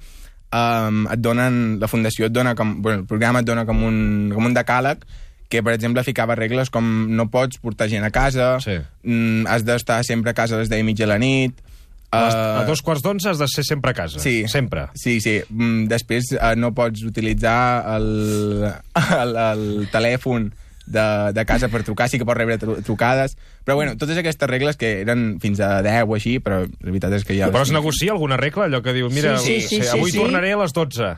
um, 0.53 1.03
et 1.11 1.19
donen, 1.19 1.79
la 1.81 1.89
fundació 1.91 2.29
et 2.29 2.33
dona 2.35 2.53
com... 2.55 2.77
Bueno, 2.81 3.01
el 3.03 3.09
programa 3.09 3.41
et 3.41 3.49
dona 3.49 3.65
com 3.65 3.81
un, 3.83 3.97
com 4.33 4.45
un 4.45 4.53
decàleg 4.55 5.03
que, 5.49 5.61
per 5.61 5.73
exemple, 5.75 6.01
ficava 6.05 6.33
regles 6.39 6.71
com 6.73 6.85
no 7.13 7.27
pots 7.33 7.59
portar 7.61 7.89
gent 7.91 8.05
a 8.05 8.09
casa, 8.13 8.55
Sí. 8.63 8.79
mm, 9.03 9.45
has 9.51 9.65
d'estar 9.67 9.99
sempre 10.05 10.31
a 10.31 10.37
casa 10.37 10.55
a 10.55 10.63
les 10.63 10.69
10 10.71 10.81
i 10.81 10.87
mitja 10.87 11.05
de 11.05 11.11
la 11.13 11.19
nit... 11.21 11.59
A, 12.13 12.19
eh, 12.29 12.61
a 12.61 12.65
dos 12.69 12.81
quarts 12.85 13.01
d'onze 13.01 13.25
has 13.29 13.39
de 13.41 13.47
ser 13.49 13.63
sempre 13.65 13.89
a 13.89 13.93
casa. 13.97 14.19
Sí. 14.21 14.43
Sempre. 14.47 14.83
Sí, 14.93 15.19
sí. 15.21 15.39
Mm, 15.49 15.87
Després 15.89 16.31
eh, 16.37 16.55
no 16.55 16.69
pots 16.77 17.01
utilitzar 17.09 17.83
el, 17.95 18.67
el, 19.21 19.35
el 19.35 19.63
telèfon 19.93 20.51
de, 20.85 21.31
de 21.33 21.45
casa 21.45 21.69
per 21.71 21.83
trucar, 21.83 22.09
sí 22.11 22.19
que 22.19 22.25
pots 22.27 22.37
rebre 22.37 22.57
tru 22.61 22.77
trucades, 22.83 23.37
però 23.63 23.75
bueno, 23.79 23.95
totes 23.97 24.17
aquestes 24.19 24.49
regles 24.49 24.77
que 24.77 25.01
eren 25.01 25.39
fins 25.43 25.61
a 25.63 25.81
10 25.85 26.07
o 26.09 26.15
així, 26.17 26.39
però 26.43 26.63
la 26.65 26.89
veritat 26.91 27.13
és 27.19 27.27
que 27.27 27.37
ja... 27.37 27.51
Però 27.53 27.63
es 27.63 27.71
negocia 27.75 28.11
alguna 28.15 28.37
regla? 28.37 28.67
Allò 28.67 28.81
que 28.83 28.93
diu, 28.95 29.09
mira, 29.13 29.37
Sí, 29.39 29.61
sí, 29.61 29.81
sí, 29.81 29.87
avui 29.87 30.11
sí, 30.11 30.17
sí. 30.17 30.23
tornaré 30.23 30.53
a 30.53 30.59
les 30.63 30.73
12. 30.75 31.13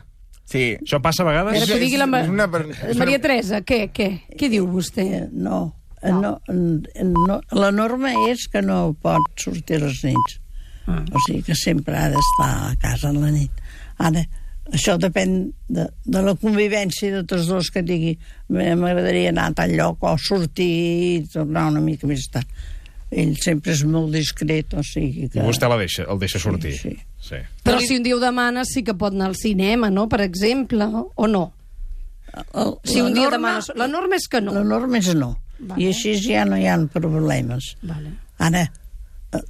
Sí. 0.46 0.76
Això 0.78 1.00
passa 1.02 1.24
a 1.24 1.26
vegades? 1.26 1.56
veure, 1.58 1.72
que 1.72 1.80
digui 1.82 1.98
la 1.98 2.06
Ma... 2.06 2.22
És 2.22 2.30
una 2.30 2.46
Maria 2.46 3.18
Teresa, 3.22 3.60
què, 3.66 3.88
què? 3.90 4.10
Què 4.38 4.50
diu 4.52 4.68
vostè? 4.70 5.06
Eh, 5.24 5.26
No. 5.32 5.74
Eh, 6.02 6.12
no. 6.12 6.36
no, 6.46 7.24
no. 7.26 7.40
La 7.56 7.72
norma 7.74 8.12
és 8.28 8.46
que 8.52 8.60
no 8.62 8.94
pot 9.02 9.24
sortir 9.42 9.80
a 9.80 9.86
les 9.86 10.02
nits. 10.06 10.36
Ah. 10.86 11.00
O 11.10 11.22
sigui 11.24 11.42
que 11.42 11.56
sempre 11.58 11.96
ha 11.98 12.10
d'estar 12.12 12.50
a 12.68 12.74
casa 12.78 13.10
a 13.10 13.16
la 13.16 13.32
nit. 13.34 13.50
Ara, 13.98 14.22
això 14.74 14.96
depèn 14.98 15.36
de, 15.68 15.86
de 16.04 16.22
la 16.22 16.34
convivència 16.40 17.12
de 17.14 17.24
tots 17.28 17.46
dos 17.50 17.70
que 17.70 17.84
digui 17.86 18.16
m'agradaria 18.50 19.30
anar 19.30 19.50
a 19.50 19.56
tal 19.62 19.74
lloc 19.78 20.02
o 20.06 20.16
sortir 20.18 20.70
i 20.70 21.20
tornar 21.32 21.68
una 21.72 21.82
mica 21.84 22.08
més 22.10 22.26
tard. 22.32 22.48
Ell 23.06 23.36
sempre 23.38 23.70
és 23.70 23.84
molt 23.86 24.10
discret, 24.10 24.74
o 24.74 24.82
sigui 24.82 25.28
que... 25.30 25.38
I 25.38 25.46
vostè 25.46 25.68
la 25.70 25.78
deixa, 25.78 26.08
el 26.10 26.18
deixa 26.18 26.40
sortir. 26.42 26.74
sí. 26.74 26.96
sí. 27.22 27.38
Però 27.62 27.78
si 27.78 28.00
un 28.00 28.02
dia 28.02 28.16
ho 28.16 28.22
demana, 28.22 28.64
sí 28.66 28.82
que 28.82 28.96
pot 28.98 29.14
anar 29.14 29.30
al 29.30 29.38
cinema, 29.38 29.92
no?, 29.94 30.08
per 30.10 30.24
exemple, 30.24 30.88
o 30.90 31.28
no? 31.30 31.44
El, 32.52 32.74
Si 32.84 33.00
un 33.00 33.14
dia 33.14 33.30
demana... 33.30 33.62
La 33.78 33.86
norma 33.88 34.18
és 34.18 34.26
que 34.28 34.42
no. 34.42 34.52
La 34.56 34.64
norma 34.66 34.98
és 34.98 35.12
no. 35.14 35.36
Vale. 35.58 35.78
I 35.80 35.92
així 35.92 36.16
ja 36.20 36.44
no 36.44 36.58
hi 36.58 36.66
ha 36.68 36.76
problemes. 36.92 37.76
Vale. 37.86 38.10
Ara, 38.42 38.66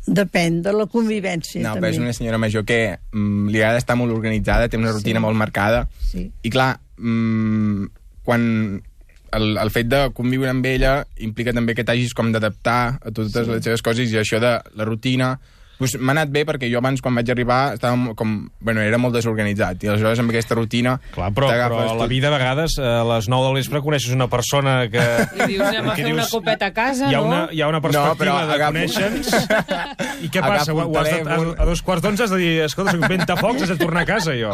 depèn 0.07 0.61
de 0.63 0.73
la 0.73 0.87
convivència, 0.91 1.63
No, 1.63 1.75
però 1.77 1.87
també. 1.87 1.91
és 1.95 1.99
una 2.03 2.13
senyora 2.17 2.39
major 2.39 2.65
que 2.65 2.99
mm, 3.13 3.49
li 3.53 3.63
agrada 3.63 3.79
estar 3.83 3.97
molt 3.97 4.13
organitzada, 4.13 4.69
té 4.69 4.77
una 4.77 4.93
rutina 4.93 5.21
molt 5.21 5.37
marcada. 5.37 5.89
Sí. 6.11 6.31
I 6.43 6.51
clar, 6.51 6.81
mm, 6.99 7.87
quan 8.27 8.83
el, 9.33 9.57
el 9.59 9.71
fet 9.71 9.89
de 9.91 10.03
conviure 10.17 10.51
amb 10.51 10.67
ella 10.67 10.97
implica 11.23 11.55
també 11.57 11.75
que 11.75 11.85
t'hagis 11.85 12.15
com 12.17 12.33
d'adaptar 12.33 12.99
a 13.03 13.11
totes 13.13 13.35
sí. 13.37 13.51
les 13.51 13.65
seves 13.65 13.83
coses 13.83 14.13
i 14.13 14.19
això 14.21 14.41
de 14.43 14.57
la 14.75 14.87
rutina 14.89 15.37
pues, 15.79 15.97
m'ha 15.99 16.13
anat 16.17 16.31
bé 16.33 16.45
perquè 16.49 16.71
jo 16.73 16.79
abans 16.81 17.03
quan 17.05 17.15
vaig 17.19 17.31
arribar 17.31 17.75
estava 17.77 18.15
com, 18.17 18.37
bueno, 18.61 18.81
era 18.81 18.99
molt 18.99 19.15
desorganitzat 19.17 19.83
i 19.85 19.91
aleshores 19.93 20.19
amb 20.23 20.33
aquesta 20.33 20.57
rutina 20.59 20.97
Clar, 21.15 21.31
però, 21.37 21.51
però 21.51 21.81
a 21.91 21.95
la 21.99 22.07
vida 22.11 22.29
a 22.29 22.35
vegades 22.37 22.79
a 22.81 23.03
les 23.13 23.29
9 23.29 23.47
del 23.51 23.59
vespre 23.61 23.83
coneixes 23.85 24.15
una 24.15 24.29
persona 24.33 24.89
que... 24.93 25.03
I 25.37 25.49
dius, 25.53 25.65
anem 25.69 25.91
a 25.91 25.95
que 25.99 26.05
fer 26.07 26.15
una 26.15 26.27
copeta 26.31 26.71
a 26.71 26.75
casa, 26.77 27.11
hi 27.11 27.15
ha 27.15 27.21
no? 27.21 27.27
Una, 27.29 27.43
hi 27.53 27.61
ha 27.63 27.69
una 27.69 27.81
perspectiva 27.85 28.17
però 28.21 28.39
de 28.47 28.57
agafo- 28.57 28.73
conèixer 28.73 29.11
I 30.27 30.31
què 30.33 30.41
passa? 30.41 30.73
Agafo 30.73 30.87
Ho, 30.87 30.99
has 30.99 31.11
de, 31.11 31.21
a, 31.21 31.63
a 31.63 31.67
dos 31.69 31.83
quarts 31.85 32.03
d'onze 32.05 32.25
has 32.25 32.33
de 32.33 32.39
dir 32.41 32.53
escolta, 32.65 32.95
soc 32.97 33.05
ventafocs, 33.11 33.63
has 33.67 33.73
de 33.75 33.77
tornar 33.81 34.03
a 34.07 34.09
casa, 34.09 34.33
jo. 34.39 34.53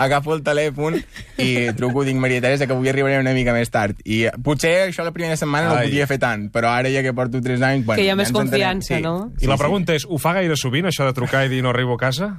agafo 0.00 0.34
el 0.36 0.42
telèfon 0.46 0.98
i 1.40 1.50
truco, 1.76 2.04
dic 2.06 2.16
Maria 2.20 2.40
Teresa 2.44 2.66
que 2.68 2.74
avui 2.76 2.88
arribaré 2.92 3.18
una 3.20 3.32
mica 3.36 3.52
més 3.56 3.70
tard 3.72 3.98
i 4.04 4.22
eh, 4.28 4.32
potser 4.44 4.72
això 4.88 5.04
la 5.06 5.12
primera 5.14 5.36
setmana 5.40 5.68
no 5.70 5.74
Ai. 5.76 5.86
ho 5.86 5.90
podia 5.90 6.06
fer 6.10 6.18
tant 6.22 6.46
però 6.54 6.70
ara 6.76 6.90
ja 6.92 7.02
que 7.04 7.12
porto 7.16 7.40
3 7.42 7.62
anys 7.70 7.86
bueno, 7.86 7.98
Que 8.00 8.06
hi 8.06 8.12
ha 8.12 8.16
més 8.18 8.28
ens 8.30 8.38
entenem. 8.38 8.50
confiança, 8.80 9.00
no? 9.04 9.32
I 9.40 9.50
la 9.50 9.58
pregunta 9.60 9.96
és, 9.96 10.06
ho 10.08 10.18
fa 10.22 10.34
gaire 10.38 10.56
sovint, 10.60 10.86
això 10.90 11.06
de 11.08 11.14
trucar 11.16 11.46
i 11.46 11.52
dir 11.52 11.62
no 11.64 11.72
arribo 11.72 11.96
a 11.96 12.02
casa? 12.02 12.30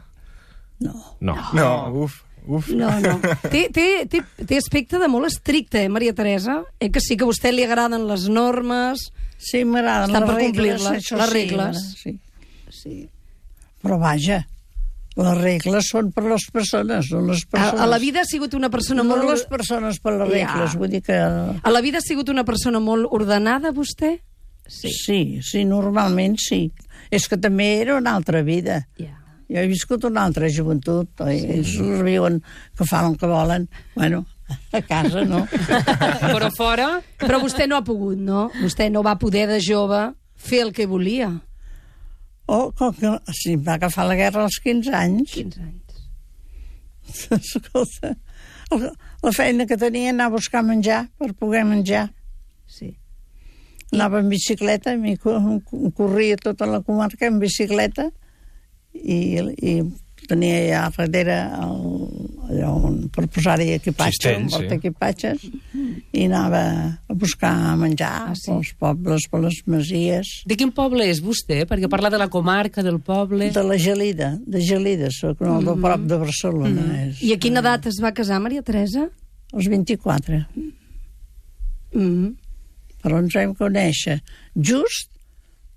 No. 0.81 0.93
No. 1.21 1.35
no, 1.53 1.67
uf, 2.05 2.19
uf 2.47 2.69
No, 2.73 2.89
no. 3.03 3.17
Té, 3.51 3.67
té, 3.73 3.87
té, 4.09 4.21
té 4.49 4.57
aspecte 4.57 4.97
de 5.01 5.09
molt 5.11 5.27
estricte, 5.29 5.83
eh, 5.85 5.89
Maria 5.93 6.13
Teresa? 6.17 6.61
Eh, 6.79 6.89
que 6.89 7.01
sí 7.03 7.17
que 7.17 7.25
a 7.27 7.29
vostè 7.29 7.51
li 7.53 7.65
agraden 7.67 8.07
les 8.09 8.29
normes... 8.29 9.09
Sí, 9.41 9.63
m'agraden 9.65 10.13
les 10.13 10.25
per 10.29 10.35
regles. 10.37 10.83
això 10.93 11.17
les 11.17 11.29
sí, 11.29 11.33
regles. 11.33 11.77
Sí. 11.97 12.11
Sí. 12.69 12.95
Però 13.81 13.97
vaja, 13.97 14.43
les 15.17 15.37
regles 15.41 15.87
són 15.89 16.11
per 16.13 16.23
les 16.29 16.43
persones, 16.53 17.09
no 17.11 17.23
les 17.25 17.41
A, 17.43 17.49
persones. 17.55 17.81
a 17.81 17.87
la 17.89 17.97
vida 17.99 18.21
ha 18.21 18.29
sigut 18.29 18.53
una 18.53 18.69
persona 18.69 19.01
no 19.01 19.15
molt... 19.15 19.31
les 19.31 19.45
persones 19.49 19.97
per 19.99 20.13
les 20.19 20.29
Ja. 20.29 20.51
regles, 20.53 20.75
vull 20.77 20.93
dir 20.93 21.01
que... 21.05 21.17
A 21.17 21.73
la 21.73 21.81
vida 21.81 21.97
ha 21.97 22.05
sigut 22.05 22.29
una 22.29 22.45
persona 22.45 22.79
molt 22.79 23.09
ordenada, 23.09 23.73
vostè? 23.73 24.19
Sí. 24.69 24.93
sí, 24.93 25.19
sí, 25.41 25.65
normalment 25.65 26.37
sí. 26.39 26.67
És 27.11 27.27
que 27.27 27.37
també 27.37 27.73
era 27.81 27.97
una 27.99 28.15
altra 28.15 28.41
vida. 28.47 28.85
Ja. 28.99 29.17
Jo 29.51 29.59
he 29.59 29.67
viscut 29.67 30.05
una 30.07 30.23
altra 30.23 30.47
joventut, 30.47 31.09
sí. 31.27 31.41
ells 31.57 31.73
viuen 32.07 32.39
que 32.77 32.87
fan 32.87 33.11
el 33.11 33.17
que 33.19 33.27
volen. 33.27 33.67
Bueno, 33.97 34.23
a 34.71 34.81
casa, 34.81 35.25
no? 35.27 35.43
Però 36.33 36.49
fora... 36.55 36.87
Però 37.19 37.39
vostè 37.43 37.67
no 37.67 37.77
ha 37.79 37.83
pogut, 37.83 38.19
no? 38.19 38.47
Vostè 38.61 38.87
no 38.91 39.03
va 39.03 39.17
poder 39.19 39.47
de 39.51 39.59
jove 39.63 40.05
fer 40.39 40.63
el 40.65 40.71
que 40.75 40.87
volia. 40.87 41.33
O, 42.47 42.71
com 42.75 42.95
que 42.95 43.11
si 43.35 43.57
em 43.57 43.67
va 43.67 43.75
agafar 43.75 44.07
la 44.07 44.17
guerra 44.19 44.45
als 44.47 44.59
15 44.63 44.95
anys, 44.95 45.35
15 45.35 45.61
anys. 45.61 45.77
escolta, 47.37 48.15
la 48.71 49.35
feina 49.35 49.67
que 49.67 49.77
tenia 49.79 50.11
anar 50.15 50.29
a 50.29 50.35
buscar 50.35 50.63
menjar 50.63 51.05
per 51.19 51.33
poder 51.35 51.63
menjar. 51.67 52.09
Sí. 52.67 52.95
Anava 53.91 54.21
en 54.21 54.29
bicicleta, 54.31 54.93
corria 55.97 56.37
tota 56.39 56.67
la 56.69 56.79
comarca 56.85 57.27
en 57.27 57.39
bicicleta 57.41 58.09
i, 58.93 59.17
i 59.59 59.73
tenia 60.29 60.79
allà 60.79 61.07
darrere 61.09 61.35
el, 61.59 61.81
allò 62.51 62.71
on, 62.87 62.97
per 63.11 63.25
posar-hi 63.31 63.71
equipatge, 63.75 64.15
Cistell, 64.15 64.43
un 64.45 64.51
sí. 64.53 64.59
i 66.15 66.25
anava 66.27 66.61
a 67.09 67.15
buscar 67.17 67.51
menjar 67.79 68.11
Ah, 68.29 68.35
sí? 68.37 68.51
pels 68.51 68.73
pobles, 68.79 69.27
per 69.31 69.41
les 69.43 69.61
masies. 69.67 70.33
De 70.47 70.55
quin 70.59 70.71
poble 70.75 71.07
és 71.09 71.19
vostè? 71.23 71.63
Perquè 71.67 71.89
parla 71.91 72.11
de 72.13 72.19
la 72.21 72.29
comarca, 72.31 72.83
del 72.85 72.99
poble... 73.03 73.49
De 73.51 73.63
la 73.65 73.79
Gelida, 73.81 74.35
de 74.45 74.61
Gelida, 74.63 75.09
soc 75.15 75.41
no, 75.43 75.59
del 75.65 75.81
prop 75.81 76.05
de 76.07 76.21
Barcelona. 76.21 76.87
És, 77.07 77.23
I 77.25 77.33
a 77.35 77.39
quina 77.41 77.63
edat 77.63 77.89
es 77.91 77.99
va 78.03 78.13
casar, 78.15 78.39
Maria 78.43 78.63
Teresa? 78.63 79.09
als 79.51 79.67
24. 79.67 80.45
Mm. 81.93 82.29
Però 83.01 83.21
ens 83.21 83.35
vam 83.37 83.55
conèixer 83.57 84.19
just 84.55 85.09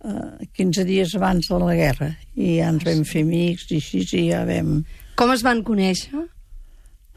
eh, 0.04 0.46
15 0.60 0.84
dies 0.88 1.14
abans 1.18 1.48
de 1.50 1.60
la 1.62 1.74
guerra 1.78 2.10
i 2.34 2.58
ja 2.58 2.70
ens 2.72 2.84
vam 2.86 3.04
fer 3.08 3.24
amics 3.26 3.70
i 3.70 3.80
així 3.80 4.04
i 4.04 4.28
ja 4.30 4.44
vam... 4.48 4.76
Com 5.18 5.32
es 5.34 5.44
van 5.46 5.62
conèixer? 5.66 6.24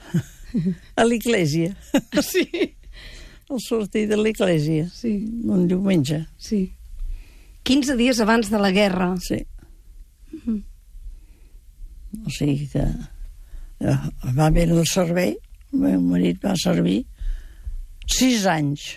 A 0.99 1.05
l'església. 1.05 1.75
Sí. 2.23 2.47
Al 3.47 3.59
sortir 3.63 4.07
de 4.09 4.17
l'església. 4.19 4.87
Sí. 4.93 5.13
Un 5.43 5.67
diumenge. 5.69 6.23
Sí. 6.37 6.63
15 7.67 7.97
dies 7.99 8.19
abans 8.23 8.49
de 8.51 8.59
la 8.61 8.71
guerra. 8.71 9.11
Sí. 9.23 9.41
O 12.23 12.31
sigui 12.31 12.67
que 12.71 12.83
eh, 12.83 13.97
va 14.37 14.47
haver 14.47 14.69
el 14.69 14.85
servei, 14.87 15.35
el 15.73 15.83
meu 15.83 16.01
marit 16.01 16.39
va 16.43 16.55
servir 16.59 17.01
sis 18.07 18.45
anys. 18.47 18.87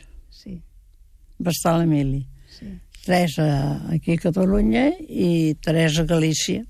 Sí. 1.40 1.44
Va 1.47 1.50
estar 1.56 1.75
a 1.75 1.78
l'Emili. 1.80 2.26
sí. 2.59 2.66
Tres 3.00 3.38
a, 3.40 3.80
aquí 3.94 4.12
a 4.12 4.20
Catalunya 4.20 4.90
i 5.09 5.56
tres 5.64 5.97
a 5.99 6.04
Galícia. 6.04 6.66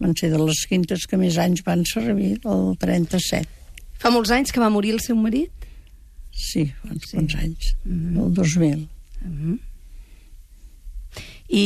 Van 0.00 0.14
ser 0.16 0.30
de 0.30 0.38
les 0.38 0.60
quintes 0.70 1.02
que 1.10 1.18
més 1.18 1.36
anys 1.42 1.64
van 1.66 1.82
servir, 1.84 2.36
el 2.46 2.76
37. 2.78 3.50
Fa 4.00 4.12
molts 4.14 4.30
anys 4.30 4.54
que 4.54 4.62
va 4.62 4.70
morir 4.70 4.94
el 4.94 5.02
seu 5.02 5.18
marit? 5.18 5.66
Sí, 6.30 6.68
fa 6.78 6.94
uns 6.94 7.10
quants 7.10 7.34
anys. 7.42 7.72
El 7.84 8.30
2000. 8.38 8.86
I, 11.50 11.64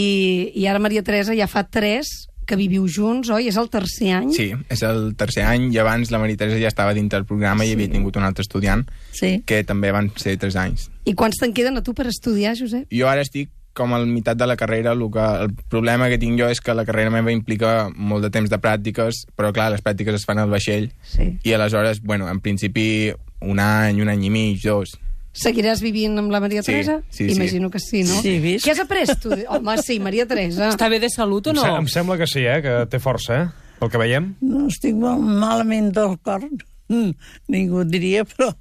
I 0.57 0.67
ara 0.67 0.81
Maria 0.81 1.05
Teresa 1.05 1.37
ja 1.37 1.47
fa 1.47 1.63
tres 1.69 2.15
que 2.47 2.57
viviu 2.57 2.87
junts, 2.89 3.31
oi? 3.31 3.49
És 3.49 3.57
el 3.61 3.69
tercer 3.73 4.13
any? 4.19 4.31
Sí, 4.37 4.53
és 4.69 4.83
el 4.87 5.15
tercer 5.17 5.45
any 5.49 5.71
i 5.73 5.79
abans 5.83 6.11
la 6.13 6.19
Maria 6.23 6.37
Teresa 6.37 6.61
ja 6.61 6.69
estava 6.69 6.95
dintre 6.95 7.19
del 7.19 7.27
programa 7.27 7.65
sí. 7.65 7.71
i 7.71 7.75
havia 7.79 7.91
tingut 7.93 8.17
un 8.21 8.25
altre 8.25 8.43
estudiant 8.47 8.87
Sí. 9.13 9.43
que 9.47 9.63
també 9.65 9.93
van 9.93 10.11
ser 10.17 10.37
tres 10.39 10.57
anys. 10.57 10.91
I 11.05 11.15
quants 11.15 11.37
te'n 11.41 11.53
queden 11.55 11.77
a 11.77 11.83
tu 11.83 11.95
per 11.95 12.07
estudiar, 12.07 12.57
Josep? 12.59 12.87
Jo 12.93 13.09
ara 13.09 13.23
estic 13.23 13.51
com 13.75 13.91
al 13.93 14.07
meitat 14.07 14.39
de 14.39 14.47
la 14.47 14.55
carrera, 14.57 14.93
el, 14.95 15.01
que, 15.11 15.19
el 15.43 15.51
problema 15.69 16.07
que 16.09 16.17
tinc 16.23 16.39
jo 16.39 16.47
és 16.49 16.61
que 16.63 16.75
la 16.79 16.85
carrera 16.87 17.11
meva 17.11 17.33
implica 17.35 17.89
molt 17.91 18.23
de 18.23 18.31
temps 18.31 18.49
de 18.49 18.59
pràctiques, 18.63 19.25
però 19.35 19.51
clar, 19.53 19.73
les 19.75 19.83
pràctiques 19.83 20.15
es 20.15 20.25
fan 20.25 20.39
al 20.39 20.49
vaixell, 20.53 20.93
Sí. 21.03 21.39
i 21.43 21.53
aleshores, 21.53 22.01
bueno, 22.01 22.29
en 22.31 22.39
principi 22.41 23.11
un 23.41 23.59
any, 23.59 24.01
un 24.01 24.09
any 24.09 24.25
i 24.27 24.31
mig, 24.31 24.63
dos. 24.63 24.95
Seguiràs 25.35 25.81
vivint 25.83 26.17
amb 26.19 26.31
la 26.31 26.39
Maria 26.41 26.63
Sí, 26.63 26.71
Teresa? 26.73 27.01
sí, 27.11 27.29
sí. 27.29 27.35
Imagino 27.35 27.71
que 27.71 27.81
sí, 27.83 28.05
no? 28.07 28.21
Sí, 28.23 28.39
vist. 28.39 28.65
Què 28.65 28.71
has 28.73 28.81
après 28.85 29.11
tu? 29.21 29.33
Home, 29.49 29.77
sí, 29.83 29.99
Maria 30.01 30.27
Teresa. 30.31 30.69
Està 30.71 30.89
bé 30.89 31.01
de 31.03 31.11
salut 31.11 31.47
o 31.47 31.51
Em, 31.51 31.57
no? 31.57 31.63
se 31.63 31.71
em 31.83 31.89
sembla 31.89 32.17
que 32.21 32.27
sí, 32.31 32.45
eh? 32.47 32.61
Que 32.63 32.87
té 32.87 33.01
força, 33.03 33.41
eh? 33.43 33.49
Pel 33.81 33.91
que 33.91 33.99
veiem. 33.99 34.35
No, 34.41 34.67
estic 34.71 34.95
molt 34.95 35.21
malament 35.21 35.91
del 35.97 36.15
cor. 36.23 36.47
Mm, 36.89 37.11
Ningú 37.49 37.81
ho 37.83 37.85
diria, 37.85 38.25
però... 38.25 38.53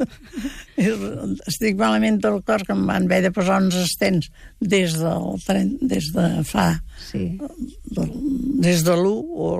estic 1.50 1.76
malament 1.76 2.20
del 2.24 2.38
cor 2.46 2.62
que 2.66 2.72
em 2.72 2.86
van 2.88 3.04
haver 3.04 3.20
de 3.26 3.30
posar 3.36 3.58
uns 3.62 3.76
estents 3.76 4.30
des 4.60 4.94
del 4.98 5.34
tren, 5.46 5.74
des 5.82 6.10
de 6.14 6.26
fa 6.48 6.82
Sí. 7.10 7.38
del, 7.84 8.10
des 8.64 8.82
de 8.84 8.94
l'1 8.96 9.12
o, 9.12 9.50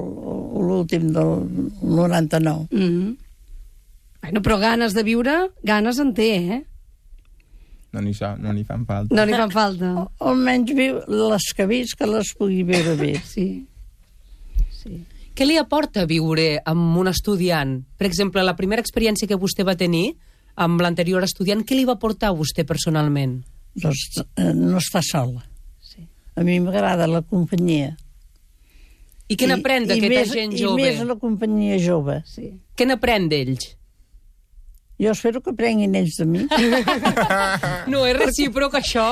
o 0.57 0.63
l'últim 0.67 1.11
del 1.13 1.45
99 1.83 2.69
Mm 2.71 2.81
-hmm. 2.89 3.17
Bueno, 4.23 4.43
però 4.45 4.59
ganes 4.61 4.93
de 4.95 5.03
viure, 5.03 5.37
ganes 5.65 5.99
en 6.03 6.13
té, 6.15 6.29
eh? 6.57 6.61
No 7.93 8.01
n'hi 8.05 8.13
no 8.39 8.53
n'hi 8.55 8.63
fan 8.65 8.85
falta. 8.87 9.15
No 9.17 9.25
li 9.27 9.33
fan 9.35 9.51
falta. 9.51 9.89
o 9.99 10.29
almenys 10.31 10.75
viu 10.77 11.01
les 11.09 11.47
que 11.57 11.67
visc 11.67 11.99
que 11.99 12.07
les 12.07 12.35
pugui 12.39 12.63
veure 12.63 12.95
bé 13.01 13.15
Sí. 13.35 13.67
Sí. 14.71 15.01
Què 15.35 15.47
li 15.47 15.57
aporta 15.59 16.05
viure 16.07 16.61
amb 16.69 16.97
un 17.01 17.09
estudiant? 17.09 17.81
Per 17.99 18.07
exemple, 18.07 18.43
la 18.45 18.55
primera 18.57 18.83
experiència 18.85 19.27
que 19.29 19.39
vostè 19.41 19.65
va 19.67 19.75
tenir 19.77 20.13
amb 20.61 20.81
l'anterior 20.83 21.25
estudiant, 21.25 21.65
què 21.65 21.75
li 21.79 21.85
va 21.89 21.95
aportar 21.97 22.31
a 22.31 22.37
vostè 22.37 22.65
personalment? 22.67 23.41
doncs 23.81 24.19
eh, 24.37 24.51
no 24.53 24.79
està 24.81 24.99
sola 25.01 25.45
Sí. 25.81 26.03
a 26.35 26.43
mi 26.43 26.57
m'agrada 26.61 27.07
la 27.07 27.21
companyia 27.23 27.93
I 29.31 29.37
què 29.39 29.47
n'aprèn 29.47 29.87
d'aquesta 29.87 30.25
gent 30.35 30.57
i 30.57 30.59
jove? 30.65 30.83
més 30.83 30.99
la 31.07 31.15
companyia 31.15 31.79
jove 31.79 32.17
sí. 32.27 32.51
Què 32.77 32.87
n'aprèn 32.89 33.29
d'ells? 33.31 33.69
Jo 35.01 35.15
espero 35.17 35.41
que 35.41 35.55
prenguin 35.57 35.95
ells 35.97 36.19
de 36.21 36.27
mi. 36.29 36.45
No 37.91 38.05
és 38.07 38.17
recíproc, 38.19 38.77
això. 38.77 39.07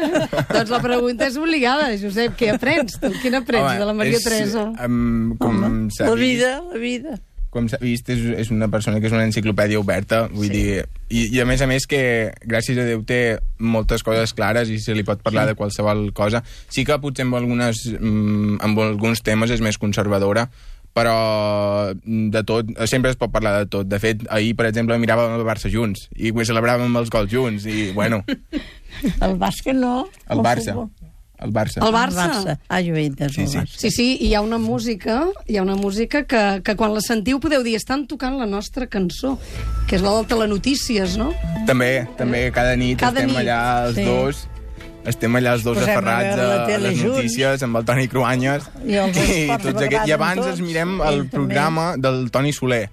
doncs 0.54 0.72
la 0.72 0.80
pregunta 0.82 1.28
és 1.30 1.38
obligada, 1.38 1.92
Josep. 2.00 2.34
Què 2.38 2.50
aprens? 2.56 2.98
Tu? 2.98 3.12
Quina 3.22 3.42
aprens 3.44 3.78
de 3.78 3.86
la 3.86 3.94
Maria 3.94 4.18
és, 4.18 4.26
Teresa? 4.26 4.66
Um, 4.84 5.36
com 5.38 5.86
s'ha 5.94 6.10
La 6.10 6.18
vida, 6.18 6.56
la 6.72 6.82
vida. 6.82 7.18
com 7.54 7.68
s'ha 7.70 7.78
vist, 7.80 8.10
és, 8.12 8.24
és 8.42 8.50
una 8.52 8.66
persona 8.68 8.98
que 9.00 9.08
és 9.08 9.14
una 9.14 9.24
enciclopèdia 9.24 9.78
oberta, 9.80 10.26
vull 10.28 10.50
sí. 10.50 10.56
dir... 10.56 10.86
I, 11.08 11.22
I 11.32 11.40
a 11.40 11.46
més 11.48 11.62
a 11.64 11.68
més 11.70 11.86
que, 11.88 12.00
gràcies 12.44 12.76
a 12.76 12.84
Déu, 12.84 13.00
té 13.08 13.38
moltes 13.56 14.02
coses 14.04 14.34
clares 14.36 14.68
i 14.68 14.76
se 14.82 14.92
li 14.92 15.06
pot 15.06 15.22
parlar 15.24 15.46
sí. 15.46 15.54
de 15.54 15.56
qualsevol 15.56 16.02
cosa. 16.12 16.42
Sí 16.68 16.84
que 16.84 16.98
potser 17.00 17.24
amb, 17.24 17.38
algunes, 17.38 17.86
mm, 17.94 18.58
amb 18.66 18.82
alguns 18.84 19.24
temes 19.24 19.54
és 19.54 19.64
més 19.64 19.80
conservadora, 19.80 20.44
però 20.98 21.94
de 21.94 22.42
tot, 22.48 22.74
sempre 22.90 23.12
es 23.14 23.18
pot 23.20 23.30
parlar 23.30 23.54
de 23.62 23.70
tot. 23.70 23.86
De 23.86 24.00
fet, 24.02 24.26
ahir, 24.34 24.56
per 24.58 24.66
exemple, 24.72 24.98
miràvem 24.98 25.38
el 25.38 25.46
Barça 25.46 25.70
junts 25.70 26.08
i 26.18 26.32
ho 26.34 26.42
celebràvem 26.50 26.98
els 26.98 27.10
gols 27.14 27.30
junts 27.30 27.66
i, 27.70 27.92
bueno, 27.94 28.24
El 29.22 29.38
bàsquet 29.38 29.76
no. 29.78 30.08
el 30.28 30.38
Barça. 30.42 30.74
futbol. 30.74 30.90
El 31.38 31.52
Barça. 31.54 31.78
El 31.86 31.92
Barça. 31.94 32.22
El 32.26 32.32
Barça. 32.34 32.54
Ah, 32.66 32.80
jo 32.82 32.96
he 32.98 33.04
entès 33.06 33.30
Sí, 33.36 33.42
el 33.44 33.48
sí. 33.52 33.58
Barça. 33.60 33.76
Sí, 33.78 33.90
sí, 33.94 34.06
i 34.26 34.32
hi 34.32 34.34
ha 34.34 34.40
una 34.42 34.58
música, 34.58 35.20
hi 35.46 35.56
ha 35.56 35.62
una 35.62 35.76
música 35.78 36.24
que, 36.26 36.40
que 36.66 36.74
quan 36.74 36.90
la 36.96 37.00
sentiu 37.04 37.38
podeu 37.38 37.62
dir 37.62 37.76
estan 37.78 38.08
tocant 38.10 38.34
la 38.40 38.46
nostra 38.50 38.88
cançó, 38.90 39.36
que 39.86 39.94
és 39.94 40.02
la 40.02 40.16
del 40.16 40.26
Telenotícies, 40.26 41.14
no? 41.20 41.28
També, 41.68 42.08
també 42.18 42.48
cada 42.50 42.74
nit 42.80 42.98
Cada 42.98 43.22
estem 43.22 43.30
nit. 43.36 43.44
allà 43.44 43.60
els 43.86 43.94
Sí. 44.00 44.08
dos 44.08 44.48
estem 45.08 45.34
allà 45.40 45.54
els 45.56 45.64
dos 45.66 45.78
a 45.78 45.86
aferrats 45.86 46.36
a, 46.38 46.46
a 46.62 46.66
tele 46.68 46.90
les 46.90 46.98
junts. 47.00 47.16
notícies 47.16 47.62
amb 47.66 47.76
el 47.80 47.84
Toni 47.88 48.06
Cruanyes 48.08 48.68
I 48.84 48.94
esports 49.00 49.64
tots 49.64 49.82
aquests. 49.88 50.08
I 50.08 50.12
abans 50.16 50.40
tots, 50.42 50.52
ens 50.54 50.60
mirem 50.64 50.94
ell 51.00 51.06
el 51.08 51.18
també. 51.24 51.30
programa 51.36 51.88
del 51.96 52.30
Toni 52.34 52.52
Soler 52.52 52.84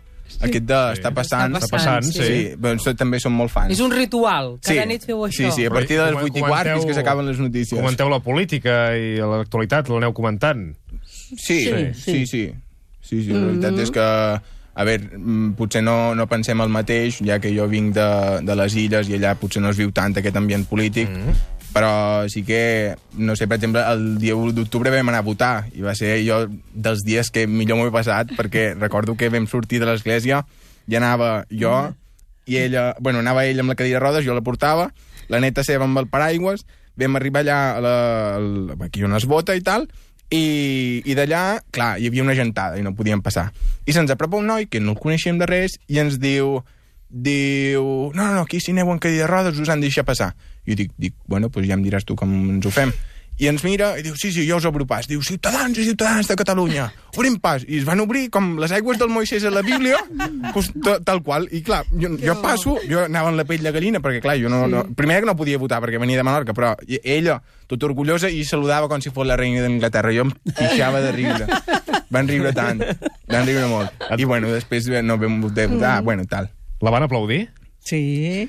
aquest 0.41 0.65
de 0.67 0.77
Està 0.97 1.11
passant. 1.15 1.53
Està 1.55 1.69
passant, 1.71 2.03
sí. 2.03 2.23
sí. 2.25 2.39
Però 2.59 2.73
so- 2.81 2.95
també 2.97 3.19
som 3.21 3.31
molt 3.37 3.51
fans. 3.53 3.71
És 3.71 3.79
un 3.79 3.91
ritual. 3.93 4.55
Cada 4.65 4.81
sí. 4.81 4.87
nit 4.89 5.05
feu 5.05 5.21
això. 5.27 5.45
Sí, 5.51 5.61
sí, 5.61 5.65
a 5.69 5.69
partir 5.71 5.99
de 5.99 6.07
les 6.09 6.15
Comen- 6.17 6.31
8 6.33 6.39
i 6.41 6.41
quart 6.41 6.71
fins 6.73 6.85
que 6.89 6.95
s'acaben 6.97 7.29
les 7.29 7.39
notícies. 7.39 7.79
Comenteu 7.79 8.09
la 8.09 8.19
política 8.19 8.79
i 8.97 9.15
l'actualitat, 9.21 9.87
l'aneu 9.93 10.11
comentant. 10.17 10.65
Sí, 11.37 11.37
Sí, 11.37 11.61
sí, 11.69 11.93
sí. 11.93 12.25
sí. 12.25 12.43
sí, 13.01 13.21
sí 13.23 13.31
la 13.31 13.45
veritat 13.45 13.79
és 13.85 13.91
que 13.93 14.01
a 14.75 14.83
veure, 14.83 15.07
mm, 15.15 15.53
potser 15.55 15.81
no, 15.85 16.13
no 16.17 16.25
pensem 16.27 16.59
el 16.59 16.69
mateix, 16.73 17.21
ja 17.23 17.37
que 17.39 17.53
jo 17.55 17.63
vinc 17.71 17.93
de, 17.95 18.07
de 18.43 18.55
les 18.59 18.75
illes 18.75 19.07
i 19.07 19.15
allà 19.15 19.35
potser 19.39 19.61
no 19.63 19.69
es 19.71 19.77
viu 19.79 19.93
tant 19.95 20.17
aquest 20.19 20.35
ambient 20.35 20.65
polític, 20.67 21.07
mm. 21.07 21.64
Però 21.75 22.23
sí 22.31 22.45
que, 22.47 22.95
no 23.19 23.35
sé, 23.35 23.49
per 23.51 23.57
exemple, 23.59 23.81
el 23.83 24.15
dia 24.21 24.37
1 24.39 24.53
d'octubre 24.55 24.93
vam 24.93 25.11
anar 25.11 25.19
a 25.19 25.27
votar 25.27 25.67
i 25.75 25.83
va 25.83 25.91
ser 25.99 26.13
jo 26.23 26.45
dels 26.71 27.03
dies 27.03 27.27
que 27.35 27.43
millor 27.51 27.75
m'ho 27.75 27.89
he 27.89 27.91
passat 27.91 28.31
perquè 28.37 28.69
recordo 28.85 29.17
que 29.19 29.27
vam 29.33 29.43
sortir 29.51 29.81
de 29.83 29.89
l'església 29.89 30.45
i 30.87 30.95
anava 30.95 31.43
jo 31.51 31.75
i 32.45 32.61
ella, 32.61 32.93
bueno, 33.01 33.19
anava 33.19 33.43
ella 33.43 33.65
amb 33.65 33.73
la 33.73 33.75
cadira 33.75 33.99
de 33.99 34.05
rodes, 34.05 34.25
jo 34.25 34.37
la 34.37 34.45
portava, 34.45 34.87
la 35.27 35.41
neta 35.43 35.65
seva 35.67 35.83
amb 35.83 35.99
el 35.99 36.07
paraigües, 36.07 36.63
vam 36.95 37.19
arribar 37.19 37.43
allà 37.43 37.59
a 37.75 37.83
la, 37.83 37.95
al, 38.37 38.49
aquí 38.85 39.03
on 39.03 39.17
es 39.17 39.27
vota 39.27 39.55
i 39.57 39.63
tal, 39.65 39.89
i, 40.31 41.01
i 41.03 41.15
d'allà, 41.17 41.59
clar, 41.75 41.95
hi 41.99 42.07
havia 42.07 42.23
una 42.23 42.37
gentada 42.37 42.79
i 42.79 42.85
no 42.85 42.95
podíem 42.95 43.21
passar. 43.25 43.49
I 43.85 43.93
se'ns 43.93 44.13
apropa 44.13 44.39
un 44.39 44.47
noi 44.49 44.69
que 44.69 44.79
no 44.79 44.95
el 44.95 45.01
coneixem 45.01 45.41
de 45.41 45.49
res 45.49 45.75
i 45.91 45.99
ens 46.01 46.19
diu, 46.21 46.59
diu, 47.09 47.85
no, 48.13 48.21
no, 48.23 48.31
no, 48.31 48.45
aquí 48.45 48.61
si 48.61 48.71
aneu 48.71 48.93
en 48.93 49.01
cadira 49.01 49.25
de 49.25 49.31
rodes 49.33 49.59
us 49.59 49.69
han 49.73 49.83
de 49.83 49.89
deixar 49.89 50.05
passar. 50.07 50.33
I 50.65 50.73
jo 50.73 50.79
dic, 50.83 50.95
dic, 50.97 51.13
bueno, 51.29 51.49
doncs 51.49 51.69
ja 51.69 51.77
em 51.77 51.83
diràs 51.85 52.05
tu 52.07 52.17
com 52.19 52.31
ens 52.55 52.65
ho 52.65 52.73
fem. 52.73 52.93
I 53.35 53.49
ens 53.49 53.65
mira 53.65 53.89
i 53.99 54.03
diu, 54.03 54.13
sí, 54.15 54.29
sí, 54.31 54.45
jo 54.47 54.55
us 54.61 54.65
obro 54.67 54.85
pas. 54.87 55.09
Diu, 55.11 55.19
ciutadans 55.25 55.75
i 55.75 55.83
ciutadanes 55.83 56.29
de 56.29 56.37
Catalunya, 56.39 56.85
obrim 57.17 57.35
pas. 57.43 57.65
I 57.67 57.81
es 57.81 57.83
van 57.87 57.99
obrir 57.99 58.29
com 58.31 58.53
les 58.61 58.71
aigües 58.71 58.99
del 59.01 59.11
Moisès 59.11 59.43
a 59.43 59.51
la 59.51 59.63
Bíblia, 59.65 59.97
pues, 60.53 60.69
tal 61.03 61.19
qual. 61.25 61.49
I 61.51 61.59
clar, 61.65 61.81
jo, 61.99 62.13
jo 62.21 62.37
passo, 62.39 62.77
jo 62.87 63.03
anava 63.03 63.33
en 63.33 63.41
la 63.41 63.43
pell 63.49 63.65
de 63.65 63.75
gallina, 63.75 63.99
perquè 63.99 64.23
clar, 64.23 64.37
jo 64.39 64.51
no, 64.51 64.63
no... 64.71 64.85
Primer 64.95 65.19
que 65.19 65.27
no 65.27 65.35
podia 65.35 65.59
votar 65.59 65.81
perquè 65.83 65.99
venia 65.99 66.21
de 66.21 66.23
Menorca, 66.23 66.55
però 66.55 66.71
ella, 66.87 67.41
tot 67.67 67.83
orgullosa, 67.83 68.31
i 68.31 68.47
saludava 68.47 68.87
com 68.87 69.03
si 69.03 69.11
fos 69.11 69.27
la 69.27 69.35
reina 69.35 69.65
d'Anglaterra. 69.65 70.15
Jo 70.15 70.29
em 70.29 70.35
pixava 70.53 71.03
de 71.03 71.11
riure. 71.19 71.49
Van 72.15 72.31
riure 72.31 72.55
tant, 72.55 72.79
van 73.27 73.43
riure 73.43 73.67
molt. 73.67 74.05
I 74.15 74.23
bueno, 74.23 74.47
després 74.55 74.87
no 75.03 75.19
vam 75.19 75.41
votar, 75.43 75.67
votar 75.75 75.97
bueno, 76.07 76.23
tal. 76.23 76.53
La 76.79 76.93
van 76.93 77.03
aplaudir? 77.03 77.49
Sí. 77.83 78.47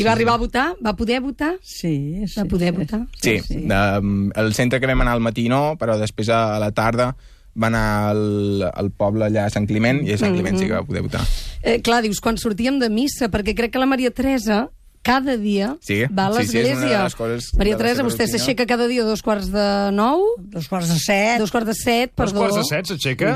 I 0.01 0.05
va 0.07 0.15
arribar 0.15 0.39
a 0.39 0.41
votar? 0.41 0.67
Va 0.85 0.95
poder 0.97 1.21
votar? 1.21 1.53
Sí, 1.61 2.25
sí. 2.27 2.39
Va 2.39 2.47
poder 2.49 2.73
sí, 2.73 2.79
votar? 2.81 3.01
Sí, 3.21 3.35
sí. 3.45 3.59
Um, 3.69 4.31
el 4.41 4.55
centre 4.57 4.81
que 4.81 4.89
vam 4.89 5.03
anar 5.05 5.13
al 5.19 5.25
matí 5.25 5.51
no, 5.53 5.75
però 5.81 5.99
després 6.01 6.31
a, 6.33 6.55
a 6.57 6.61
la 6.63 6.71
tarda 6.73 7.11
va 7.53 7.69
anar 7.69 7.85
al, 8.15 8.63
al 8.73 8.89
poble 8.97 9.27
allà 9.29 9.45
a 9.45 9.53
Sant 9.53 9.67
Climent 9.69 10.01
i 10.09 10.15
a 10.15 10.21
Sant 10.21 10.33
Climent 10.33 10.57
sí 10.57 10.71
que 10.71 10.79
va 10.79 10.87
poder 10.89 11.03
votar. 11.05 11.21
Eh, 11.61 11.83
clar, 11.85 12.01
dius, 12.07 12.23
quan 12.25 12.41
sortíem 12.41 12.79
de 12.81 12.89
missa, 12.89 13.29
perquè 13.29 13.53
crec 13.59 13.75
que 13.75 13.83
la 13.83 13.91
Maria 13.91 14.09
Teresa 14.11 14.71
cada 15.05 15.35
dia 15.37 15.75
Sí, 15.85 15.99
va 16.09 16.29
a 16.31 16.39
sí, 16.41 16.47
sí, 16.49 16.63
l'església. 16.63 17.03
les 17.05 17.17
coses 17.19 17.51
Maria 17.59 17.77
Teresa, 17.77 18.05
vostè 18.07 18.25
s'aixeca 18.31 18.65
cada 18.71 18.87
dia 18.89 19.03
a 19.05 19.09
dos 19.11 19.21
quarts 19.21 19.51
de 19.53 19.67
nou, 19.93 20.23
Dos 20.57 20.69
quarts 20.73 20.89
de 20.89 20.97
set. 21.03 21.37
dos 21.43 21.51
quarts 21.53 21.69
de 21.69 21.75
set, 21.77 22.15
Dos 22.17 22.31
perdó. 22.33 22.47
quarts 22.47 22.57
de 22.63 22.65
set 22.71 22.89
s'aixeca? 22.95 23.35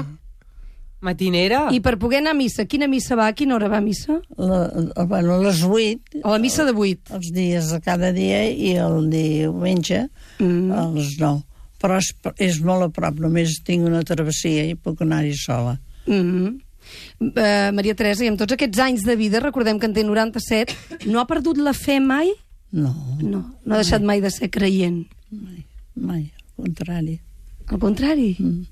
Matinera? 1.01 1.69
I 1.73 1.81
per 1.85 1.97
poder 2.01 2.19
anar 2.23 2.33
a 2.33 2.39
missa, 2.39 2.65
quina 2.65 2.87
missa 2.89 3.15
va? 3.17 3.27
A 3.29 3.35
quina 3.37 3.55
hora 3.55 3.69
va 3.69 3.79
a 3.79 3.85
missa? 3.85 4.21
La, 4.39 4.63
la, 4.73 5.05
bueno, 5.05 5.37
les 5.43 5.61
vuit, 5.63 6.01
A 6.25 6.31
la 6.33 6.39
missa 6.39 6.65
de 6.65 6.73
vuit. 6.73 7.01
els 7.13 7.29
dies 7.33 7.71
de 7.71 7.81
cada 7.85 8.13
dia 8.13 8.45
i 8.51 8.73
el 8.81 9.11
diumenge 9.11 10.09
Mm. 10.39 10.71
a 10.73 10.89
les 10.93 11.19
nou. 11.19 11.43
Però 11.81 11.97
és, 11.99 12.11
és 12.39 12.61
molt 12.61 12.83
a 12.83 12.89
prop, 12.89 13.19
només 13.21 13.61
tinc 13.65 13.87
una 13.87 14.03
travessia 14.03 14.65
i 14.65 14.75
puc 14.75 15.01
anar-hi 15.03 15.35
sola. 15.37 15.79
Mm 16.07 16.13
-hmm. 16.23 16.61
uh, 17.21 17.73
Maria 17.75 17.95
Teresa, 17.95 18.25
i 18.25 18.29
amb 18.29 18.39
tots 18.39 18.53
aquests 18.53 18.79
anys 18.79 19.03
de 19.05 19.17
vida, 19.17 19.41
recordem 19.41 19.79
que 19.79 19.87
en 19.87 19.93
té 19.95 20.03
97, 20.05 20.75
no 21.07 21.21
ha 21.21 21.27
perdut 21.27 21.57
la 21.59 21.73
fe 21.73 22.01
mai? 22.01 22.33
No, 22.73 22.95
No, 23.23 23.57
no 23.65 23.75
ha 23.75 23.79
deixat 23.79 24.03
mai 24.03 24.21
de 24.21 24.31
ser 24.31 24.51
creient. 24.51 25.07
mai, 25.31 25.65
mai, 25.95 26.33
al 26.59 26.65
contrari. 26.65 27.21
Al 27.67 27.79
contrari. 27.79 28.37
Mm. 28.39 28.67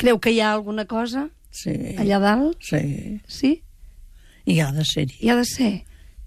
Creu 0.00 0.18
que 0.22 0.32
hi 0.32 0.40
ha 0.40 0.52
alguna 0.54 0.86
cosa 0.88 1.26
Sí, 1.52 1.72
allà 1.98 2.18
dalt? 2.22 2.56
sí, 2.62 3.20
Sí? 3.28 3.50
i 4.46 4.58
ha 4.62 4.70
de 4.72 4.84
ser-hi. 4.86 5.16
Hi 5.20 5.28
ha 5.30 5.36
de 5.36 5.44
ser. 5.44 5.70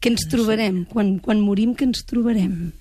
Què 0.04 0.12
ens 0.12 0.28
trobarem? 0.30 0.84
Quan, 0.92 1.16
quan 1.24 1.40
morim, 1.42 1.74
què 1.80 1.88
ens 1.88 2.04
trobarem? 2.08 2.72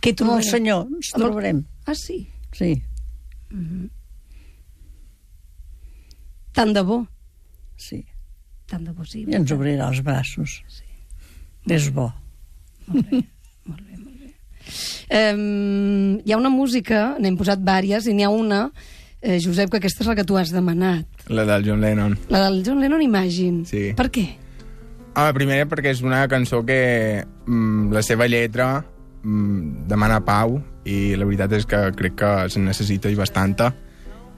Què 0.00 0.12
Amb 0.12 0.18
trobarem? 0.20 0.44
el 0.44 0.50
senyor 0.50 0.86
ens 0.98 1.10
trobarem. 1.16 1.64
Ah, 1.88 1.94
sí? 1.98 2.20
Sí, 2.52 2.74
Tant 6.52 6.72
de 6.74 6.82
bo. 6.82 7.06
sí. 7.76 8.04
Tant 8.70 8.84
de 8.86 8.92
bo, 8.94 9.04
sí. 9.04 9.24
I 9.26 9.34
ens 9.34 9.50
obrirà 9.50 9.88
els 9.90 10.00
braços. 10.06 10.60
Sí. 10.70 10.84
És 11.74 11.88
bo. 11.94 12.12
Um, 15.10 16.20
hi 16.22 16.30
ha 16.32 16.36
una 16.38 16.50
música, 16.54 17.16
n'hem 17.18 17.36
posat 17.40 17.58
vàries, 17.66 18.06
i 18.06 18.14
n'hi 18.14 18.22
ha 18.26 18.30
una, 18.30 18.60
eh, 19.20 19.38
Josep, 19.42 19.70
que 19.70 19.80
aquesta 19.80 20.04
és 20.04 20.10
la 20.10 20.16
que 20.18 20.24
tu 20.26 20.38
has 20.40 20.52
demanat. 20.54 21.06
La 21.28 21.44
del 21.48 21.66
John 21.66 21.80
Lennon. 21.80 22.16
La 22.32 22.46
del 22.46 22.62
John 22.66 22.80
Lennon 22.80 23.02
Imagine. 23.02 23.64
Sí. 23.68 23.90
Per 23.96 24.08
què? 24.12 24.26
Home, 25.10 25.34
primer 25.36 25.64
perquè 25.68 25.92
és 25.92 26.02
una 26.06 26.22
cançó 26.30 26.62
que 26.66 26.80
mm, 27.46 27.90
la 27.92 28.02
seva 28.06 28.28
lletra 28.30 28.72
mm, 28.80 29.86
demana 29.90 30.20
pau 30.24 30.60
i 30.88 31.16
la 31.18 31.26
veritat 31.28 31.52
és 31.58 31.66
que 31.68 31.80
crec 31.98 32.18
que 32.20 32.34
se'n 32.52 32.68
necessita 32.68 33.10
i 33.10 33.18
bastanta. 33.18 33.72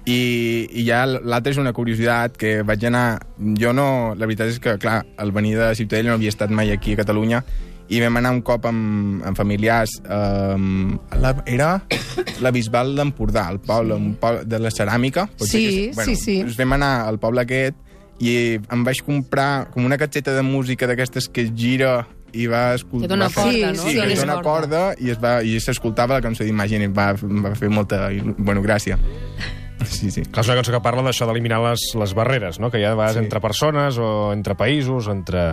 I, 0.03 0.67
i 0.75 0.83
ja 0.83 1.05
l'altra 1.07 1.53
és 1.53 1.61
una 1.63 1.75
curiositat 1.77 2.35
que 2.41 2.57
vaig 2.67 2.89
anar... 2.89 3.21
Jo 3.61 3.71
no... 3.77 4.17
La 4.19 4.27
veritat 4.27 4.51
és 4.51 4.59
que, 4.59 4.75
clar, 4.83 5.05
al 5.17 5.31
venir 5.31 5.55
de 5.61 5.69
Ciutadella 5.79 6.11
no 6.11 6.19
havia 6.19 6.33
estat 6.33 6.51
mai 6.51 6.73
aquí 6.75 6.97
a 6.97 7.03
Catalunya 7.05 7.45
i 7.93 8.01
vam 8.01 8.17
anar 8.23 8.31
un 8.33 8.41
cop 8.47 8.65
amb, 8.71 9.21
amb 9.29 9.37
familiars 9.37 9.99
um, 10.07 10.95
la, 11.21 11.35
era 11.51 11.75
la 12.41 12.53
Bisbal 12.55 12.95
d'Empordà, 12.97 13.45
el 13.53 13.61
poble, 13.61 13.99
un 13.99 14.15
poble 14.21 14.47
de 14.49 14.61
la 14.63 14.71
ceràmica. 14.73 15.27
Sí, 15.37 15.93
que, 15.93 16.07
sí, 16.07 16.17
sí. 16.17 16.39
Ens 16.47 16.57
vam 16.57 16.73
anar 16.79 16.93
al 17.11 17.21
poble 17.23 17.45
aquest 17.45 17.77
i 18.23 18.35
em 18.73 18.83
vaig 18.87 19.03
comprar 19.05 19.69
com 19.75 19.85
una 19.85 19.99
catxeta 20.01 20.33
de 20.37 20.43
música 20.47 20.87
d'aquestes 20.89 21.29
que 21.29 21.45
es 21.49 21.53
gira 21.59 22.07
i 22.33 22.47
va 22.49 22.71
escoltar... 22.79 23.05
Que 23.05 23.13
dona 23.13 23.29
corda, 23.35 23.73
no? 23.77 23.83
Sí, 23.83 23.93
Sí, 23.93 24.01
que 24.01 24.17
dona 24.23 24.39
corda 24.47 24.83
i 24.97 25.11
es 25.13 25.19
va 25.21 25.35
i 25.45 25.59
s'escoltava 25.61 26.17
la 26.17 26.25
cançó 26.25 26.47
d'Imagine 26.49 26.89
i 26.89 26.93
va, 26.97 27.11
va 27.19 27.53
fer 27.59 27.69
molta... 27.69 28.07
Bueno, 28.39 28.63
gràcia. 28.65 28.97
Sí, 29.85 30.13
sí. 30.15 30.23
Clar, 30.23 30.45
és 30.45 30.49
una 30.53 30.61
cançó 30.61 30.73
que 30.73 30.81
parla 30.85 31.03
d'això 31.05 31.27
d'eliminar 31.29 31.59
les, 31.67 31.89
les 31.99 32.13
barreres, 32.15 32.61
no? 32.63 32.71
que 32.71 32.79
hi 32.81 32.87
ha 32.87 32.93
de 32.95 32.99
vegades 33.01 33.19
Sí. 33.19 33.25
entre 33.27 33.41
persones 33.43 33.99
o 33.99 34.31
entre 34.33 34.55
països, 34.57 35.11
entre... 35.13 35.49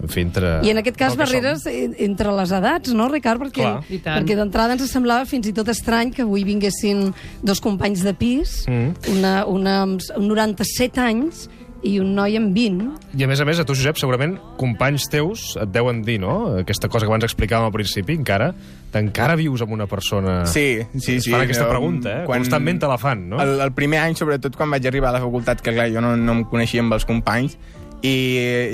En 0.00 0.08
fi, 0.08 0.20
entre... 0.22 0.60
I 0.62 0.70
en 0.70 0.78
aquest 0.78 0.96
cas, 0.96 1.16
barreres 1.18 1.64
en- 1.66 1.94
entre 1.98 2.30
les 2.36 2.52
edats, 2.54 2.92
no, 2.94 3.08
Ricard? 3.10 3.40
Perquè, 3.42 3.68
perquè 4.04 4.36
d'entrada 4.38 4.76
ens 4.76 4.86
semblava 4.90 5.26
fins 5.26 5.48
i 5.50 5.52
tot 5.56 5.68
estrany 5.68 6.12
que 6.14 6.22
avui 6.22 6.44
vinguessin 6.46 7.08
dos 7.42 7.60
companys 7.60 8.04
de 8.06 8.14
pis, 8.14 8.64
Mm. 8.68 8.94
una, 9.18 9.32
una 9.46 9.80
amb 9.82 10.00
s- 10.00 10.12
amb 10.14 10.26
97 10.30 11.00
anys 11.00 11.48
i 11.82 12.00
un 12.02 12.12
noi 12.14 12.34
amb 12.36 12.50
20. 12.54 12.88
I 13.18 13.22
a 13.22 13.28
més 13.30 13.38
a 13.40 13.44
més, 13.46 13.58
a 13.58 13.64
tu, 13.64 13.74
Josep, 13.74 13.96
segurament 13.98 14.36
companys 14.58 15.04
teus 15.10 15.56
et 15.62 15.70
deuen 15.70 16.02
dir, 16.02 16.18
no?, 16.20 16.56
aquesta 16.58 16.88
cosa 16.88 17.06
que 17.06 17.10
abans 17.12 17.24
explicàvem 17.26 17.66
al 17.68 17.72
principi, 17.74 18.14
encara, 18.18 18.52
t'encara 18.90 19.36
vius 19.38 19.62
amb 19.62 19.72
una 19.76 19.86
persona... 19.86 20.44
Sí, 20.46 20.78
sí, 20.98 21.20
sí. 21.20 21.30
fan 21.30 21.42
aquesta 21.44 21.68
pregunta, 21.68 22.22
eh? 22.22 22.24
Constantment 22.26 22.80
te 22.82 22.86
la 22.90 22.98
fan, 22.98 23.28
no? 23.30 23.38
El, 23.42 23.60
el 23.60 23.72
primer 23.78 24.00
any, 24.00 24.14
sobretot 24.18 24.56
quan 24.58 24.70
vaig 24.74 24.86
arribar 24.90 25.10
a 25.10 25.18
la 25.18 25.22
facultat, 25.22 25.60
que 25.62 25.74
clar, 25.74 25.86
jo 25.94 26.00
no, 26.02 26.16
no 26.16 26.32
em 26.38 26.44
coneixia 26.50 26.82
amb 26.82 26.94
els 26.98 27.04
companys, 27.06 27.54
i, 28.02 28.16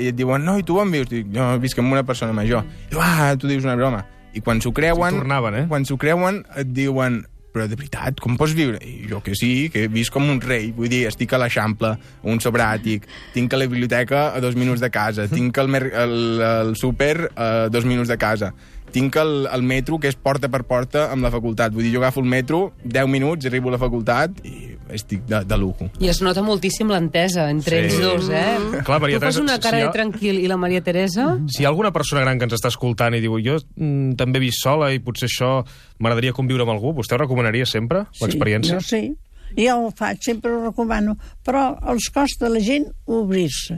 i 0.05 0.09
et 0.11 0.17
diuen, 0.17 0.43
no, 0.45 0.57
i 0.59 0.65
tu 0.65 0.79
on 0.81 0.91
vius? 0.93 1.09
Dic, 1.11 1.29
jo 1.33 1.53
visc 1.63 1.79
amb 1.81 1.95
una 1.95 2.05
persona 2.07 2.35
major. 2.35 2.65
I 2.87 2.91
diu, 2.93 3.01
ah, 3.03 3.31
tu 3.39 3.49
dius 3.51 3.65
una 3.65 3.77
broma. 3.79 4.03
I 4.35 4.43
quan 4.43 4.59
s'ho 4.61 4.73
creuen... 4.75 5.15
Sí, 5.15 5.23
tornaven, 5.23 5.61
eh? 5.61 5.63
Quan 5.71 5.87
s'ho 5.87 5.97
creuen, 6.01 6.43
et 6.59 6.73
diuen, 6.75 7.21
però 7.55 7.69
de 7.71 7.77
veritat, 7.79 8.19
com 8.19 8.35
pots 8.35 8.53
viure? 8.57 8.81
I 8.83 9.07
jo 9.07 9.21
que 9.23 9.35
sí, 9.39 9.69
que 9.71 9.85
visc 9.91 10.13
com 10.13 10.27
un 10.27 10.41
rei, 10.43 10.73
vull 10.75 10.91
dir, 10.91 11.05
estic 11.07 11.31
a 11.33 11.39
l'Eixample, 11.39 11.93
un 12.27 12.41
sobràtic, 12.43 13.07
tinc 13.35 13.55
a 13.55 13.61
la 13.61 13.69
biblioteca 13.71 14.27
a 14.35 14.43
dos 14.43 14.57
minuts 14.59 14.83
de 14.83 14.91
casa, 14.91 15.29
tinc 15.31 15.57
el, 15.63 15.71
el, 15.87 16.17
el 16.43 16.75
súper 16.75 17.29
a 17.31 17.69
dos 17.71 17.87
minuts 17.87 18.11
de 18.11 18.19
casa, 18.19 18.51
tinc 18.95 19.17
el, 19.19 19.45
el 19.51 19.63
metro, 19.67 19.99
que 19.99 20.07
és 20.07 20.15
porta 20.15 20.47
per 20.51 20.63
porta 20.63 21.09
amb 21.11 21.25
la 21.27 21.31
facultat. 21.33 21.73
Vull 21.75 21.83
dir, 21.83 21.91
jo 21.97 21.99
agafo 21.99 22.23
el 22.23 22.29
metro, 22.31 22.69
10 22.85 23.09
minuts, 23.11 23.45
arribo 23.49 23.67
a 23.69 23.75
la 23.75 23.79
facultat 23.81 24.39
i 24.47 24.71
estic 24.95 25.25
de, 25.27 25.41
de 25.49 25.57
lujo. 25.59 25.89
I 25.99 26.07
es 26.13 26.21
nota 26.23 26.43
moltíssim 26.45 26.87
l'entesa 26.93 27.49
entre 27.51 27.81
Sí. 27.81 27.89
ells 27.89 27.99
dos, 27.99 28.29
eh? 28.31 28.81
Clar, 28.87 29.01
Maria 29.03 29.19
tu 29.19 29.25
fas 29.27 29.39
una 29.41 29.57
cara 29.59 29.77
si 29.77 29.81
de 29.83 29.87
jo- 29.89 29.93
tranquil 29.97 30.39
i 30.39 30.47
la 30.47 30.55
Maria 30.61 30.79
Teresa... 30.85 31.27
Si 31.51 31.63
hi 31.63 31.65
ha 31.67 31.69
alguna 31.73 31.91
persona 31.91 32.21
gran 32.23 32.39
que 32.39 32.47
ens 32.47 32.55
està 32.55 32.69
escoltant 32.71 33.17
i 33.17 33.21
diu 33.23 33.35
jo 33.43 33.57
mm, 33.75 34.15
també 34.15 34.39
he 34.39 34.45
vist 34.47 34.61
sola 34.63 34.91
i 34.95 35.01
potser 35.03 35.27
això 35.27 35.51
m'agradaria 35.99 36.33
conviure 36.37 36.63
amb 36.63 36.71
algú, 36.77 36.93
vostè 36.95 37.17
ho 37.17 37.21
recomanaria 37.25 37.65
sempre, 37.67 38.05
l'experiència? 38.21 38.79
Sí, 38.79 39.01
jo 39.09 39.11
sí. 39.11 39.61
Jo 39.65 39.75
ho 39.85 39.91
faig, 39.95 40.17
sempre 40.23 40.51
ho 40.51 40.63
recomano. 40.69 41.17
Però 41.45 41.67
els 41.91 42.07
costa 42.13 42.47
a 42.47 42.49
la 42.53 42.59
gent 42.63 42.87
obrir-se. 43.05 43.77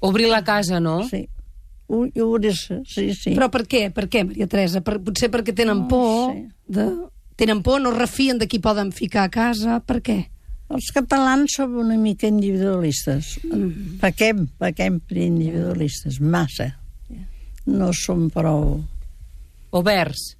Obrir 0.00 0.28
la 0.30 0.42
casa, 0.44 0.78
no? 0.80 1.02
Sí. 1.08 1.26
O- 1.90 2.06
i 2.06 2.22
Obrir-se, 2.22 2.80
sí, 2.86 3.08
sí. 3.18 3.32
Però 3.34 3.48
per 3.50 3.64
què? 3.66 3.88
Per 3.94 4.06
què, 4.12 4.22
Maria 4.28 4.46
Teresa? 4.50 4.80
Per, 4.86 5.00
potser 5.02 5.28
perquè 5.32 5.54
tenen 5.56 5.84
No 5.84 5.88
por 5.90 6.34
sé. 6.36 6.44
de... 6.70 6.84
Tenen 7.40 7.62
por, 7.64 7.80
no 7.80 7.90
refien 7.94 8.36
de 8.38 8.46
qui 8.46 8.58
poden 8.60 8.90
ficar 8.92 9.24
a 9.24 9.30
casa. 9.32 9.78
Per 9.80 10.02
què? 10.04 10.18
Els 10.70 10.90
catalans 10.94 11.54
som 11.56 11.72
una 11.80 11.96
mica 11.98 12.28
individualistes. 12.28 13.38
Mm. 13.48 13.96
Pequem, 14.02 14.44
pequem 14.60 14.98
per 15.00 15.16
individualistes, 15.24 16.20
massa. 16.20 16.68
No 17.66 17.90
som 17.96 18.28
prou... 18.30 18.78
Oberts. 19.70 20.34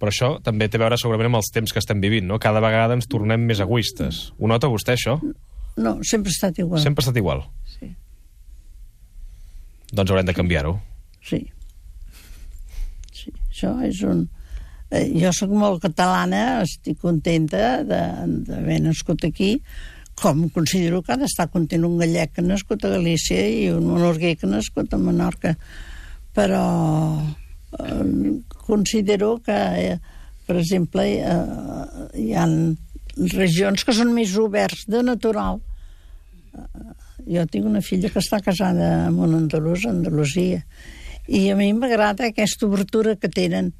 Però 0.00 0.10
això 0.10 0.30
també 0.42 0.66
té 0.68 0.78
a 0.78 0.82
veure 0.84 0.96
segurament 0.98 1.28
amb 1.30 1.38
els 1.40 1.50
temps 1.54 1.72
que 1.72 1.78
estem 1.82 2.00
vivint, 2.02 2.26
no? 2.26 2.38
Cada 2.42 2.60
vegada 2.62 2.96
ens 2.98 3.06
tornem 3.10 3.42
més 3.46 3.60
egoistes. 3.62 4.30
Ho 4.38 4.48
nota 4.50 4.68
vostè, 4.72 4.96
això? 4.98 5.18
No, 5.80 5.92
sempre 6.04 6.32
ha 6.32 6.36
estat 6.36 6.58
igual. 6.58 6.80
Sempre 6.82 7.00
ha 7.02 7.06
estat 7.06 7.20
igual. 7.20 7.44
Doncs 9.92 10.10
haurem 10.10 10.28
de 10.28 10.34
canviar-ho. 10.36 10.76
Sí. 11.26 11.40
Sí, 13.14 13.32
això 13.50 13.74
és 13.86 14.02
un... 14.06 14.26
Eh, 14.90 15.06
jo 15.22 15.30
sóc 15.34 15.52
molt 15.54 15.82
catalana, 15.84 16.62
estic 16.64 16.98
contenta 17.02 17.80
d'haver 17.86 18.80
nascut 18.82 19.22
aquí, 19.28 19.52
com 20.20 20.48
considero 20.52 21.00
que 21.02 21.14
ha 21.14 21.18
d'estar 21.20 21.48
content 21.52 21.86
un 21.86 21.96
gallec 22.00 22.34
que 22.34 22.42
ha 22.42 22.46
nascut 22.46 22.84
a 22.84 22.92
Galícia 22.92 23.40
i 23.40 23.70
un 23.72 23.86
menorguer 23.88 24.34
que 24.36 24.48
ha 24.48 24.52
nascut 24.52 24.92
a 24.92 25.00
Menorca. 25.00 25.54
Però 26.36 26.64
eh, 27.78 28.34
considero 28.66 29.38
que, 29.46 29.56
eh, 29.56 29.96
per 30.46 30.58
exemple, 30.60 31.06
eh, 31.06 32.06
hi 32.20 32.34
ha 32.34 32.46
regions 33.32 33.86
que 33.86 33.96
són 33.96 34.12
més 34.14 34.36
oberts 34.38 34.86
de 34.90 35.02
natural. 35.06 35.60
Jo 37.26 37.44
tinc 37.50 37.66
una 37.66 37.82
filla 37.84 38.10
que 38.12 38.20
està 38.22 38.40
casada 38.44 39.06
amb 39.08 39.20
un 39.26 39.34
andalús 39.42 39.84
a 39.86 39.90
Andalusia 39.92 40.62
i 41.28 41.48
a 41.52 41.56
mi 41.58 41.72
m'agrada 41.76 42.26
aquesta 42.30 42.66
obertura 42.66 43.16
que 43.20 43.28
tenen 43.28 43.72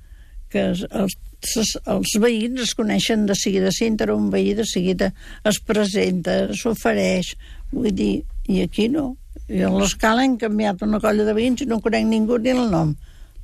que 0.50 0.66
els, 0.72 0.85
els, 0.90 2.12
veïns 2.20 2.61
es 2.66 2.74
coneixen 2.74 3.24
de 3.26 3.35
seguida 3.38 3.70
si 3.72 3.87
entra 3.87 4.14
un 4.14 4.29
veí 4.31 4.53
de 4.55 4.66
seguida 4.66 5.12
es 5.46 5.59
presenta, 5.64 6.50
s'ofereix 6.55 7.33
vull 7.72 7.90
dir, 7.94 8.24
i 8.50 8.61
aquí 8.62 8.88
no 8.92 9.16
i 9.50 9.62
a 9.66 9.70
l'escala 9.70 10.24
hem 10.26 10.37
canviat 10.38 10.83
una 10.87 11.00
colla 11.03 11.24
de 11.26 11.35
veïns 11.35 11.62
i 11.62 11.66
no 11.70 11.81
conec 11.83 12.07
ningú 12.07 12.38
ni 12.38 12.50
el 12.55 12.66
nom 12.70 12.94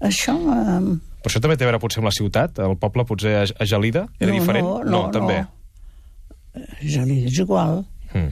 això 0.01 0.35
eh, 0.37 0.81
Però 1.27 1.33
això 1.33 1.41
també 1.43 1.57
té 1.59 1.65
a 1.65 1.71
veure 1.73 1.81
potser 1.83 1.99
amb 1.99 2.07
la 2.07 2.15
ciutat? 2.15 2.59
El 2.63 2.77
poble 2.79 3.03
potser 3.09 3.33
a, 3.41 3.65
Gelida 3.67 4.05
era 4.21 4.31
No, 4.31 4.37
diferent? 4.39 4.67
no, 4.67 4.83
no, 4.87 5.01
també. 5.11 5.41
no. 5.43 6.67
Gelida 6.83 7.27
és 7.33 7.39
igual 7.43 7.85
Mm. 8.15 8.31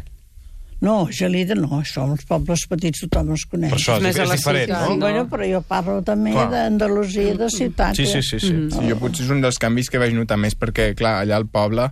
No, 0.84 0.96
Gelida 1.10 1.56
no, 1.58 1.80
som 1.88 2.14
els 2.14 2.26
pobles 2.28 2.66
petits 2.70 3.04
tothom 3.04 3.32
els 3.34 3.46
coneix 3.50 3.72
Per 3.72 3.80
això 3.80 3.98
és, 3.98 4.04
Més 4.06 4.18
a 4.18 4.24
és 4.24 4.32
la 4.32 4.38
diferent, 4.38 4.68
ciutat, 4.68 4.88
no? 4.88 4.94
no? 4.94 5.06
Bueno, 5.06 5.24
però 5.32 5.48
jo 5.50 5.62
parlo 5.68 5.96
també 6.06 6.34
d'Andalusia, 6.34 7.36
de 7.40 7.50
ciutat. 7.52 7.98
Sí, 7.98 8.06
sí, 8.10 8.22
sí. 8.22 8.40
sí. 8.42 8.52
Mm. 8.52 8.72
Sí, 8.74 8.90
jo 8.92 8.98
potser 9.00 9.26
és 9.26 9.32
un 9.34 9.44
dels 9.44 9.60
canvis 9.62 9.90
que 9.92 10.02
vaig 10.02 10.14
notar 10.16 10.38
més 10.40 10.56
perquè, 10.58 10.92
clar, 10.98 11.16
allà 11.24 11.40
al 11.40 11.48
poble, 11.48 11.88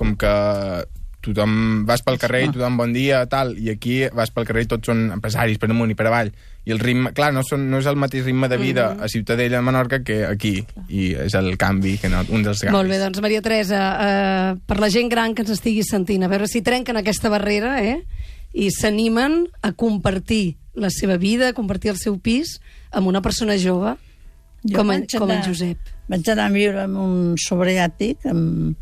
com 0.00 0.16
que 0.18 0.34
tothom 1.24 1.84
vas 1.88 2.00
pel 2.02 2.16
carrer 2.18 2.46
i 2.46 2.52
tothom 2.52 2.76
bon 2.80 2.92
dia, 2.96 3.24
tal, 3.28 3.52
i 3.58 3.68
aquí 3.72 4.02
vas 4.16 4.30
pel 4.32 4.46
carrer 4.48 4.64
i 4.64 4.70
tots 4.70 4.88
són 4.88 5.10
empresaris 5.14 5.58
per 5.60 5.68
amunt 5.70 5.92
i 5.92 5.96
per 5.98 6.06
avall. 6.08 6.30
I 6.64 6.72
el 6.74 6.78
ritme, 6.80 7.12
clar, 7.16 7.30
no, 7.32 7.40
són, 7.46 7.66
no 7.72 7.78
és 7.80 7.86
el 7.88 7.96
mateix 7.96 8.24
ritme 8.26 8.48
de 8.48 8.58
vida 8.60 8.90
a 9.00 9.08
Ciutadella, 9.08 9.58
a 9.58 9.62
Menorca, 9.64 10.02
que 10.04 10.24
aquí. 10.26 10.58
I 10.88 11.14
és 11.26 11.34
el 11.34 11.54
canvi, 11.60 11.96
que 11.98 12.08
no, 12.12 12.20
un 12.28 12.42
dels 12.44 12.60
canvis. 12.60 12.76
Molt 12.76 12.90
bé, 12.92 12.98
doncs 13.00 13.20
Maria 13.24 13.40
Teresa, 13.44 13.80
eh, 14.04 14.58
per 14.68 14.78
la 14.80 14.90
gent 14.92 15.08
gran 15.08 15.34
que 15.34 15.42
ens 15.42 15.54
estigui 15.56 15.82
sentint, 15.88 16.24
a 16.24 16.28
veure 16.28 16.48
si 16.48 16.60
trenquen 16.62 16.96
aquesta 17.00 17.32
barrera, 17.32 17.78
eh? 17.84 18.02
I 18.52 18.68
s'animen 18.74 19.46
a 19.62 19.72
compartir 19.72 20.56
la 20.74 20.90
seva 20.90 21.16
vida, 21.16 21.48
a 21.48 21.56
compartir 21.56 21.90
el 21.94 21.98
seu 21.98 22.18
pis 22.18 22.58
amb 22.92 23.06
una 23.08 23.20
persona 23.22 23.56
jove 23.58 23.96
Jo 24.66 24.76
com, 24.76 24.90
en, 24.92 25.06
com 25.08 25.30
en 25.30 25.36
anar- 25.38 25.46
Josep. 25.48 25.78
Vaig 26.10 26.28
anar 26.28 26.46
a 26.50 26.52
viure 26.52 26.82
amb 26.84 26.98
un 27.00 27.36
sobreàtic, 27.40 28.26
amb, 28.28 28.76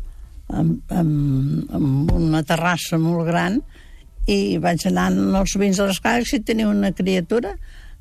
amb, 0.49 0.91
amb, 0.91 1.69
amb 1.75 2.11
una 2.15 2.41
terrassa 2.47 2.99
molt 3.01 3.27
gran, 3.29 3.59
i 4.29 4.57
vaig 4.61 4.85
anar 4.89 5.09
als 5.39 5.55
veïns 5.57 5.79
de 5.79 5.87
les 5.89 6.01
cases 6.03 6.33
si 6.33 6.41
teniu 6.45 6.69
una 6.69 6.91
criatura. 6.93 7.55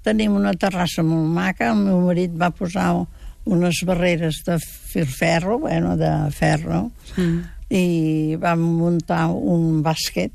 Tenim 0.05 0.37
una 0.37 0.53
terrassa 0.55 1.03
molt 1.03 1.29
maca, 1.35 1.73
el 1.73 1.85
meu 1.87 2.03
marit 2.05 2.35
va 2.39 2.51
posar 2.55 2.91
unes 3.49 3.81
barreres 3.89 4.43
de 4.47 4.59
filferro, 4.61 5.59
bueno, 5.63 5.97
de 5.97 6.11
ferro, 6.37 6.91
mm. 7.17 7.39
i 7.73 8.37
vam 8.41 8.63
muntar 8.81 9.27
un 9.33 9.81
bàsquet 9.85 10.35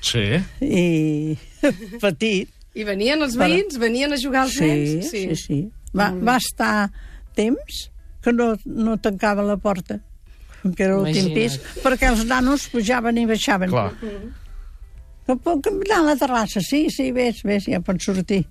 Sí. 0.00 0.22
i 0.64 1.36
petit, 2.04 2.48
I 2.72 2.84
venien 2.86 3.20
els 3.20 3.34
veïns? 3.36 3.76
Venien 3.82 4.14
a 4.14 4.18
jugar 4.20 4.46
als 4.46 4.54
sí, 4.56 4.66
nens? 4.66 5.10
sí, 5.10 5.24
sí. 5.36 5.58
Va, 5.96 6.10
va 6.14 6.36
estar 6.38 6.88
temps 7.36 7.82
que 8.22 8.32
no, 8.32 8.52
no 8.64 8.94
tancava 9.02 9.42
la 9.42 9.58
porta 9.60 9.98
que 10.62 10.84
era 10.84 10.96
l'últim 10.98 11.32
pis, 11.34 11.58
perquè 11.84 12.10
els 12.12 12.24
nanos 12.28 12.68
pujaven 12.72 13.18
i 13.22 13.26
baixaven. 13.30 13.70
Clar. 13.72 13.92
Que 15.26 15.36
puc 15.36 15.68
anar 15.70 16.00
a 16.00 16.08
la 16.10 16.16
terrassa? 16.18 16.62
Sí, 16.64 16.88
sí, 16.90 17.12
vés, 17.14 17.44
vés, 17.46 17.68
ja 17.70 17.80
pots 17.84 18.08
sortir. 18.10 18.44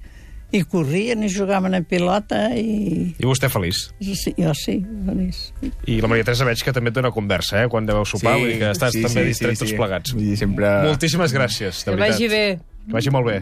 I 0.49 0.63
corrien 0.65 1.21
i 1.21 1.27
jugaven 1.29 1.75
a 1.77 1.81
pilota 1.85 2.47
i... 2.57 3.11
I 3.13 3.25
vostè 3.27 3.51
feliç. 3.53 3.83
Sí, 4.01 4.31
jo 4.33 4.53
sí, 4.57 4.79
feliç. 5.05 5.43
I 5.85 5.99
la 6.01 6.09
Maria 6.09 6.25
Teresa 6.25 6.47
veig 6.47 6.63
que 6.65 6.73
també 6.73 6.89
et 6.89 6.95
dona 6.97 7.11
conversa, 7.13 7.59
eh? 7.61 7.67
Quan 7.69 7.85
deveu 7.85 8.01
sopar, 8.09 8.33
vull 8.41 8.49
dir 8.49 8.57
que 8.63 8.71
estàs 8.73 8.97
també 8.97 9.27
distret 9.27 9.61
tots 9.61 9.75
plegats. 9.77 10.15
Vull 10.17 10.25
dir, 10.31 10.39
sempre... 10.41 10.71
Moltíssimes 10.87 11.35
gràcies, 11.37 11.83
de 11.85 11.91
Que 11.91 11.99
veritat. 11.99 12.15
vagi 12.15 12.31
bé. 12.33 12.43
Que 12.87 12.97
vagi 12.97 13.13
molt 13.13 13.29
bé. 13.29 13.37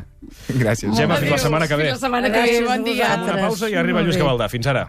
Gràcies. 0.60 0.92
Gemma, 1.00 1.22
fins 1.24 1.32
la 1.38 1.40
setmana 1.46 1.72
que 1.72 1.80
ve. 1.80 1.88
Fins 1.94 2.02
la 2.02 2.06
setmana 2.10 2.34
que 2.34 2.44
ve, 2.44 2.60
bon 2.68 2.76
a 2.76 2.88
dia. 2.90 3.14
Fem 3.14 3.24
una 3.30 3.38
pausa 3.46 3.72
i 3.72 3.80
arriba 3.80 4.04
Lluís 4.04 4.18
bé. 4.18 4.24
Gavaldà. 4.26 4.50
Fins 4.52 4.68
ara. 4.74 4.84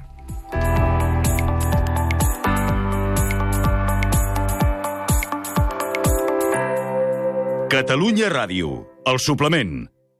Catalunya 7.68 8.30
Ràdio, 8.32 8.68
el 9.10 9.18
suplement, 9.20 9.72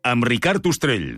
amb 0.05 0.27
Ricard 0.29 0.67
Ostrell. 0.69 1.15